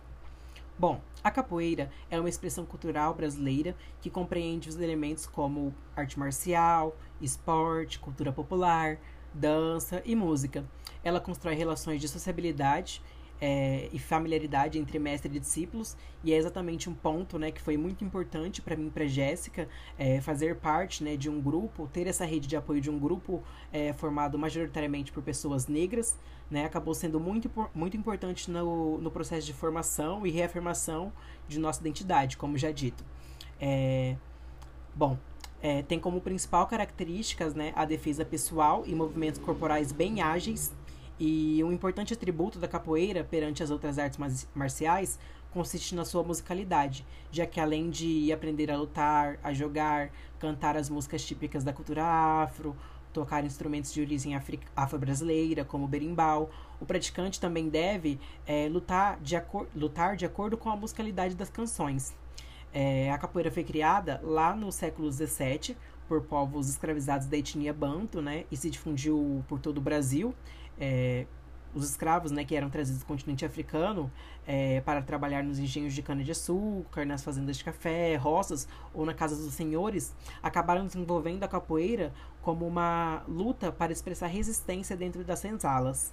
Bom, 0.76 1.00
a 1.22 1.30
capoeira 1.30 1.88
é 2.10 2.18
uma 2.18 2.28
expressão 2.28 2.66
cultural 2.66 3.14
brasileira 3.14 3.76
que 4.00 4.10
compreende 4.10 4.68
os 4.68 4.76
elementos 4.76 5.24
como 5.24 5.72
arte 5.94 6.18
marcial, 6.18 6.96
esporte, 7.20 8.00
cultura 8.00 8.32
popular, 8.32 8.98
dança 9.32 10.02
e 10.04 10.16
música. 10.16 10.64
Ela 11.04 11.20
constrói 11.20 11.54
relações 11.54 12.00
de 12.00 12.08
sociabilidade 12.08 13.00
é, 13.40 13.88
e 13.92 13.98
familiaridade 13.98 14.78
entre 14.78 14.98
mestre 14.98 15.34
e 15.34 15.38
discípulos, 15.38 15.96
e 16.22 16.32
é 16.32 16.36
exatamente 16.36 16.88
um 16.88 16.94
ponto 16.94 17.38
né, 17.38 17.50
que 17.50 17.60
foi 17.60 17.76
muito 17.76 18.04
importante 18.04 18.62
para 18.62 18.76
mim 18.76 18.86
e 18.86 18.90
para 18.90 19.06
Jéssica 19.06 19.68
é, 19.98 20.20
fazer 20.20 20.56
parte 20.56 21.02
né, 21.02 21.16
de 21.16 21.28
um 21.28 21.40
grupo, 21.40 21.88
ter 21.92 22.06
essa 22.06 22.24
rede 22.24 22.46
de 22.46 22.56
apoio 22.56 22.80
de 22.80 22.90
um 22.90 22.98
grupo 22.98 23.42
é, 23.72 23.92
formado 23.92 24.38
majoritariamente 24.38 25.12
por 25.12 25.22
pessoas 25.22 25.66
negras, 25.66 26.18
né, 26.50 26.64
acabou 26.64 26.94
sendo 26.94 27.18
muito, 27.18 27.50
muito 27.74 27.96
importante 27.96 28.50
no, 28.50 28.98
no 28.98 29.10
processo 29.10 29.46
de 29.46 29.52
formação 29.52 30.26
e 30.26 30.30
reafirmação 30.30 31.12
de 31.48 31.58
nossa 31.58 31.80
identidade, 31.80 32.36
como 32.36 32.56
já 32.56 32.70
dito. 32.70 33.04
É, 33.60 34.16
bom, 34.94 35.18
é, 35.62 35.82
tem 35.82 35.98
como 35.98 36.20
principal 36.20 36.66
características 36.66 37.54
né, 37.54 37.72
a 37.74 37.84
defesa 37.84 38.24
pessoal 38.24 38.84
e 38.86 38.94
movimentos 38.94 39.40
corporais 39.40 39.92
bem 39.92 40.20
ágeis 40.20 40.72
e 41.18 41.62
um 41.62 41.72
importante 41.72 42.12
atributo 42.12 42.58
da 42.58 42.66
capoeira 42.66 43.24
perante 43.24 43.62
as 43.62 43.70
outras 43.70 43.98
artes 43.98 44.46
marciais 44.54 45.18
consiste 45.52 45.94
na 45.94 46.04
sua 46.04 46.24
musicalidade, 46.24 47.06
já 47.30 47.46
que 47.46 47.60
além 47.60 47.88
de 47.88 48.32
aprender 48.32 48.70
a 48.70 48.76
lutar, 48.76 49.38
a 49.42 49.52
jogar, 49.52 50.10
cantar 50.40 50.76
as 50.76 50.90
músicas 50.90 51.24
típicas 51.24 51.62
da 51.62 51.72
cultura 51.72 52.04
afro, 52.04 52.76
tocar 53.12 53.44
instrumentos 53.44 53.94
de 53.94 54.00
origem 54.00 54.32
afro-brasileira, 54.74 55.64
como 55.64 55.84
o 55.84 55.88
berimbau, 55.88 56.50
o 56.80 56.84
praticante 56.84 57.40
também 57.40 57.68
deve 57.68 58.18
é, 58.44 58.68
lutar, 58.68 59.20
de 59.20 59.40
lutar 59.76 60.16
de 60.16 60.26
acordo 60.26 60.56
com 60.56 60.68
a 60.68 60.76
musicalidade 60.76 61.36
das 61.36 61.48
canções. 61.48 62.12
É, 62.72 63.12
a 63.12 63.16
capoeira 63.16 63.52
foi 63.52 63.62
criada 63.62 64.20
lá 64.24 64.54
no 64.56 64.72
século 64.72 65.10
XVII 65.10 65.76
por 66.08 66.22
povos 66.22 66.68
escravizados 66.68 67.28
da 67.28 67.36
etnia 67.36 67.72
banto, 67.72 68.20
né, 68.20 68.44
e 68.50 68.56
se 68.56 68.68
difundiu 68.68 69.44
por 69.48 69.60
todo 69.60 69.78
o 69.78 69.80
Brasil 69.80 70.34
é, 70.78 71.26
os 71.74 71.90
escravos, 71.90 72.30
né, 72.30 72.44
que 72.44 72.54
eram 72.54 72.70
trazidos 72.70 73.00
do 73.00 73.06
continente 73.06 73.44
africano 73.44 74.10
é, 74.46 74.80
para 74.82 75.02
trabalhar 75.02 75.42
nos 75.42 75.58
engenhos 75.58 75.92
de 75.92 76.02
cana-de-açúcar, 76.02 77.04
nas 77.04 77.24
fazendas 77.24 77.56
de 77.56 77.64
café, 77.64 78.16
roças 78.16 78.68
ou 78.92 79.04
na 79.04 79.12
casa 79.12 79.36
dos 79.36 79.52
senhores, 79.54 80.14
acabaram 80.42 80.86
desenvolvendo 80.86 81.42
a 81.42 81.48
capoeira 81.48 82.12
como 82.40 82.66
uma 82.66 83.22
luta 83.26 83.72
para 83.72 83.92
expressar 83.92 84.28
resistência 84.28 84.96
dentro 84.96 85.24
das 85.24 85.40
senzalas. 85.40 86.12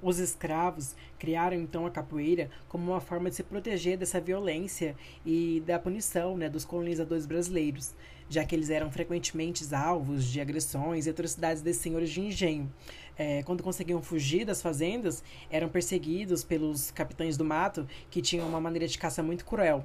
Os 0.00 0.18
escravos 0.18 0.94
criaram 1.18 1.56
então 1.56 1.84
a 1.84 1.90
capoeira 1.90 2.50
como 2.68 2.92
uma 2.92 3.00
forma 3.00 3.30
de 3.30 3.36
se 3.36 3.42
proteger 3.42 3.98
dessa 3.98 4.20
violência 4.20 4.94
e 5.26 5.62
da 5.66 5.78
punição 5.78 6.36
né, 6.36 6.48
dos 6.48 6.64
colonizadores 6.64 7.26
brasileiros 7.26 7.94
já 8.28 8.44
que 8.44 8.54
eles 8.54 8.70
eram 8.70 8.90
frequentemente 8.90 9.64
alvos 9.74 10.24
de 10.24 10.40
agressões 10.40 11.06
e 11.06 11.10
atrocidades 11.10 11.62
desses 11.62 11.82
senhores 11.82 12.10
de 12.10 12.20
engenho. 12.20 12.70
É, 13.16 13.42
quando 13.42 13.62
conseguiam 13.62 14.02
fugir 14.02 14.44
das 14.44 14.62
fazendas, 14.62 15.24
eram 15.50 15.68
perseguidos 15.68 16.44
pelos 16.44 16.90
capitães 16.90 17.36
do 17.36 17.44
mato, 17.44 17.88
que 18.10 18.22
tinham 18.22 18.46
uma 18.46 18.60
maneira 18.60 18.86
de 18.86 18.98
caça 18.98 19.22
muito 19.22 19.44
cruel. 19.44 19.84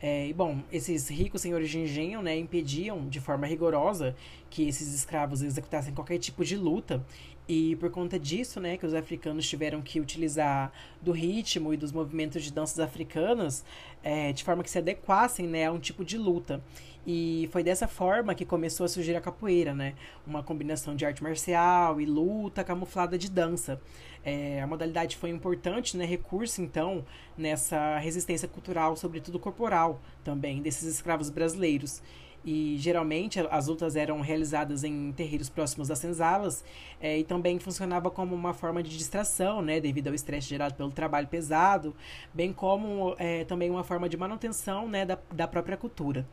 É, 0.00 0.28
e 0.28 0.32
bom, 0.32 0.62
esses 0.70 1.08
ricos 1.08 1.42
senhores 1.42 1.68
de 1.68 1.78
engenho 1.80 2.22
né, 2.22 2.36
impediam 2.36 3.08
de 3.08 3.20
forma 3.20 3.46
rigorosa 3.46 4.14
que 4.48 4.68
esses 4.68 4.94
escravos 4.94 5.42
executassem 5.42 5.92
qualquer 5.92 6.18
tipo 6.18 6.44
de 6.44 6.56
luta 6.56 7.04
e 7.48 7.76
por 7.76 7.90
conta 7.90 8.18
disso, 8.18 8.60
né, 8.60 8.76
que 8.76 8.84
os 8.84 8.92
africanos 8.92 9.48
tiveram 9.48 9.80
que 9.80 9.98
utilizar 9.98 10.70
do 11.00 11.12
ritmo 11.12 11.72
e 11.72 11.76
dos 11.76 11.90
movimentos 11.90 12.44
de 12.44 12.52
danças 12.52 12.78
africanas 12.78 13.64
é, 14.02 14.32
de 14.32 14.44
forma 14.44 14.62
que 14.62 14.70
se 14.70 14.78
adequassem 14.78 15.46
né, 15.48 15.66
a 15.66 15.72
um 15.72 15.78
tipo 15.78 16.04
de 16.04 16.18
luta. 16.18 16.62
E 17.10 17.48
foi 17.50 17.62
dessa 17.62 17.88
forma 17.88 18.34
que 18.34 18.44
começou 18.44 18.84
a 18.84 18.88
surgir 18.88 19.16
a 19.16 19.20
capoeira, 19.22 19.72
né? 19.72 19.94
Uma 20.26 20.42
combinação 20.42 20.94
de 20.94 21.06
arte 21.06 21.22
marcial 21.22 21.98
e 22.02 22.04
luta 22.04 22.62
camuflada 22.62 23.16
de 23.16 23.30
dança. 23.30 23.80
É, 24.22 24.60
a 24.60 24.66
modalidade 24.66 25.16
foi 25.16 25.30
importante, 25.30 25.96
né? 25.96 26.04
Recurso, 26.04 26.60
então, 26.60 27.02
nessa 27.34 27.96
resistência 27.96 28.46
cultural, 28.46 28.94
sobretudo 28.94 29.38
corporal, 29.38 30.02
também, 30.22 30.60
desses 30.60 30.96
escravos 30.96 31.30
brasileiros 31.30 32.02
e 32.44 32.76
geralmente 32.78 33.40
as 33.50 33.66
lutas 33.66 33.96
eram 33.96 34.20
realizadas 34.20 34.84
em 34.84 35.12
terreiros 35.12 35.48
próximos 35.48 35.88
das 35.88 35.98
senzalas 35.98 36.64
é, 37.00 37.18
e 37.18 37.24
também 37.24 37.58
funcionava 37.58 38.10
como 38.10 38.34
uma 38.34 38.54
forma 38.54 38.82
de 38.82 38.96
distração, 38.96 39.60
né, 39.60 39.80
devido 39.80 40.08
ao 40.08 40.14
estresse 40.14 40.48
gerado 40.48 40.74
pelo 40.74 40.90
trabalho 40.90 41.26
pesado, 41.26 41.94
bem 42.32 42.52
como 42.52 43.14
é, 43.18 43.44
também 43.44 43.70
uma 43.70 43.84
forma 43.84 44.08
de 44.08 44.16
manutenção 44.16 44.88
né, 44.88 45.04
da, 45.04 45.18
da 45.32 45.48
própria 45.48 45.76
cultura. 45.76 46.26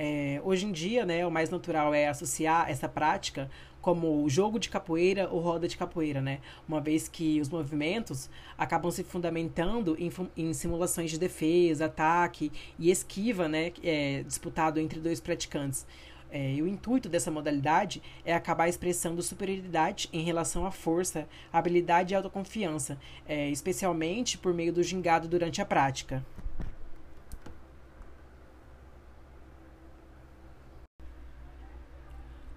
É, 0.00 0.40
hoje 0.44 0.64
em 0.64 0.70
dia, 0.70 1.04
né, 1.04 1.26
o 1.26 1.30
mais 1.30 1.50
natural 1.50 1.92
é 1.92 2.06
associar 2.06 2.70
essa 2.70 2.88
prática 2.88 3.50
como 3.80 4.28
jogo 4.28 4.58
de 4.58 4.68
capoeira 4.68 5.28
ou 5.30 5.40
roda 5.40 5.68
de 5.68 5.76
capoeira, 5.76 6.20
né? 6.20 6.40
Uma 6.68 6.80
vez 6.80 7.08
que 7.08 7.40
os 7.40 7.48
movimentos 7.48 8.28
acabam 8.56 8.90
se 8.90 9.04
fundamentando 9.04 9.96
em, 9.98 10.10
em 10.36 10.52
simulações 10.52 11.10
de 11.10 11.18
defesa, 11.18 11.86
ataque 11.86 12.50
e 12.78 12.90
esquiva, 12.90 13.48
né? 13.48 13.72
É, 13.82 14.22
disputado 14.24 14.80
entre 14.80 15.00
dois 15.00 15.20
praticantes. 15.20 15.86
É, 16.30 16.52
e 16.52 16.62
o 16.62 16.68
intuito 16.68 17.08
dessa 17.08 17.30
modalidade 17.30 18.02
é 18.24 18.34
acabar 18.34 18.68
expressando 18.68 19.22
superioridade 19.22 20.08
em 20.12 20.22
relação 20.22 20.66
à 20.66 20.70
força, 20.70 21.26
habilidade 21.50 22.12
e 22.12 22.16
autoconfiança, 22.16 22.98
é, 23.26 23.48
especialmente 23.48 24.36
por 24.36 24.52
meio 24.52 24.72
do 24.72 24.82
gingado 24.82 25.26
durante 25.26 25.62
a 25.62 25.64
prática. 25.64 26.22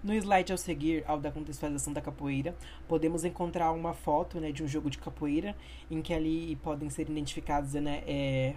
No 0.02 0.12
slide 0.14 0.50
ao 0.50 0.58
seguir, 0.58 1.04
ao 1.06 1.20
da 1.20 1.30
contextualização 1.30 1.92
da 1.92 2.00
capoeira, 2.00 2.56
podemos 2.88 3.24
encontrar 3.24 3.70
uma 3.70 3.94
foto 3.94 4.40
né, 4.40 4.50
de 4.50 4.64
um 4.64 4.66
jogo 4.66 4.90
de 4.90 4.98
capoeira, 4.98 5.54
em 5.88 6.02
que 6.02 6.12
ali 6.12 6.56
podem 6.56 6.90
ser 6.90 7.08
identificados 7.08 7.74
né, 7.74 8.02
é, 8.04 8.56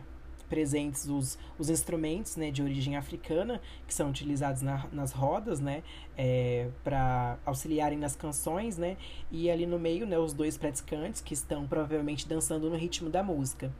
presentes 0.50 1.08
os, 1.08 1.38
os 1.60 1.70
instrumentos 1.70 2.36
né, 2.36 2.50
de 2.50 2.64
origem 2.64 2.98
africana, 2.98 3.62
que 3.86 3.94
são 3.94 4.10
utilizados 4.10 4.64
na, 4.64 4.88
nas 4.92 5.12
rodas, 5.12 5.60
né, 5.60 5.84
é, 6.18 6.70
para 6.84 7.38
auxiliarem 7.46 8.00
nas 8.00 8.16
canções, 8.16 8.76
né, 8.76 8.98
e 9.30 9.48
ali 9.52 9.68
no 9.68 9.78
meio, 9.78 10.08
né, 10.08 10.18
os 10.18 10.34
dois 10.34 10.58
praticantes 10.58 11.22
que 11.22 11.36
estão 11.36 11.68
provavelmente 11.68 12.28
dançando 12.28 12.72
no 12.72 12.76
ritmo 12.76 13.08
da 13.08 13.22
música. 13.22 13.72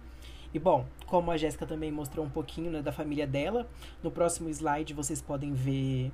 E 0.54 0.60
bom, 0.60 0.86
como 1.08 1.32
a 1.32 1.38
Jéssica 1.38 1.66
também 1.66 1.92
mostrou 1.92 2.24
um 2.24 2.30
pouquinho 2.30 2.70
né, 2.70 2.84
da 2.84 2.92
família 2.92 3.26
dela, 3.26 3.68
no 4.04 4.12
próximo 4.12 4.50
slide 4.50 4.94
vocês 4.94 5.20
podem 5.20 5.52
ver 5.54 6.12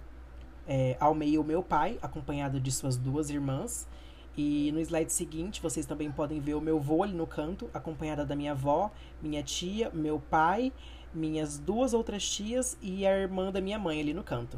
é, 0.74 0.96
ao 1.02 1.14
meio 1.14 1.42
o 1.42 1.44
meu 1.44 1.62
pai, 1.62 2.00
acompanhado 2.02 2.58
de 2.58 2.72
suas 2.72 2.96
duas 2.96 3.30
irmãs. 3.30 3.86
E 4.38 4.72
no 4.72 4.80
slide 4.80 5.12
seguinte, 5.12 5.62
vocês 5.62 5.86
também 5.86 6.10
podem 6.10 6.40
ver 6.40 6.54
o 6.54 6.62
meu 6.62 6.80
vô 6.80 7.04
ali 7.04 7.14
no 7.14 7.28
canto, 7.28 7.70
acompanhada 7.74 8.26
da 8.26 8.38
minha 8.38 8.54
avó, 8.54 8.90
minha 9.22 9.44
tia, 9.44 9.92
meu 9.94 10.18
pai, 10.18 10.72
minhas 11.14 11.60
duas 11.60 11.94
outras 11.94 12.24
tias 12.26 12.78
e 12.82 13.06
a 13.06 13.12
irmã 13.12 13.52
da 13.52 13.60
minha 13.60 13.78
mãe 13.78 14.00
ali 14.00 14.14
no 14.14 14.24
canto. 14.24 14.58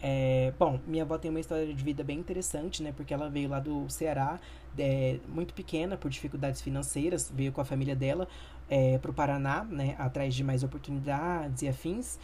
É, 0.00 0.52
bom, 0.56 0.78
minha 0.86 1.02
avó 1.02 1.18
tem 1.18 1.28
uma 1.28 1.40
história 1.40 1.66
de 1.66 1.82
vida 1.82 2.04
bem 2.04 2.20
interessante, 2.20 2.80
né? 2.80 2.92
Porque 2.92 3.12
ela 3.12 3.28
veio 3.28 3.48
lá 3.48 3.58
do 3.58 3.90
Ceará, 3.90 4.38
é, 4.78 5.18
muito 5.26 5.52
pequena, 5.52 5.96
por 5.96 6.08
dificuldades 6.08 6.62
financeiras, 6.62 7.32
veio 7.34 7.50
com 7.50 7.60
a 7.60 7.64
família 7.64 7.96
dela 7.96 8.28
é, 8.70 8.96
para 8.98 9.10
o 9.10 9.14
Paraná, 9.14 9.64
né? 9.64 9.96
Atrás 9.98 10.36
de 10.36 10.44
mais 10.44 10.62
oportunidades 10.62 11.62
e 11.62 11.68
afins. 11.68 12.16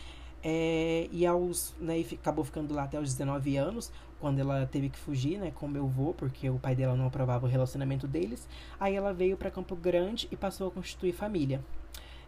É, 0.47 1.09
e 1.11 1.25
aos, 1.25 1.75
né, 1.81 2.05
acabou 2.13 2.45
ficando 2.45 2.75
lá 2.75 2.85
até 2.85 3.01
os 3.01 3.15
19 3.15 3.57
anos, 3.57 3.91
quando 4.21 4.39
ela 4.39 4.67
teve 4.67 4.91
que 4.91 4.99
fugir, 4.99 5.39
né, 5.39 5.51
com 5.55 5.67
meu 5.67 5.87
avô, 5.87 6.13
porque 6.13 6.51
o 6.51 6.59
pai 6.59 6.75
dela 6.75 6.95
não 6.95 7.07
aprovava 7.07 7.47
o 7.47 7.49
relacionamento 7.49 8.07
deles. 8.07 8.47
Aí 8.79 8.95
ela 8.95 9.15
veio 9.15 9.39
para 9.39 9.51
Campo 9.51 9.75
Grande 9.75 10.29
e 10.31 10.37
passou 10.37 10.69
a 10.69 10.71
constituir 10.71 11.15
família. 11.15 11.65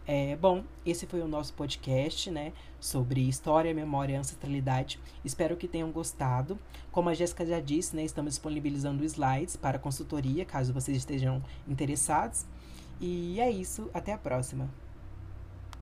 É, 0.07 0.35
bom, 0.37 0.63
esse 0.85 1.05
foi 1.05 1.21
o 1.21 1.27
nosso 1.27 1.53
podcast, 1.53 2.31
né, 2.31 2.53
sobre 2.79 3.21
história, 3.27 3.73
memória 3.73 4.13
e 4.13 4.15
ancestralidade. 4.15 4.99
Espero 5.23 5.55
que 5.55 5.67
tenham 5.67 5.91
gostado. 5.91 6.57
Como 6.91 7.09
a 7.09 7.13
Jéssica 7.13 7.45
já 7.45 7.59
disse, 7.59 7.95
né, 7.95 8.03
estamos 8.03 8.33
disponibilizando 8.33 9.03
slides 9.03 9.57
para 9.57 9.77
consultoria, 9.77 10.43
caso 10.45 10.73
vocês 10.73 10.97
estejam 10.97 11.43
interessados. 11.67 12.45
E 12.99 13.39
é 13.39 13.51
isso, 13.51 13.91
até 13.93 14.13
a 14.13 14.17
próxima. 14.17 14.67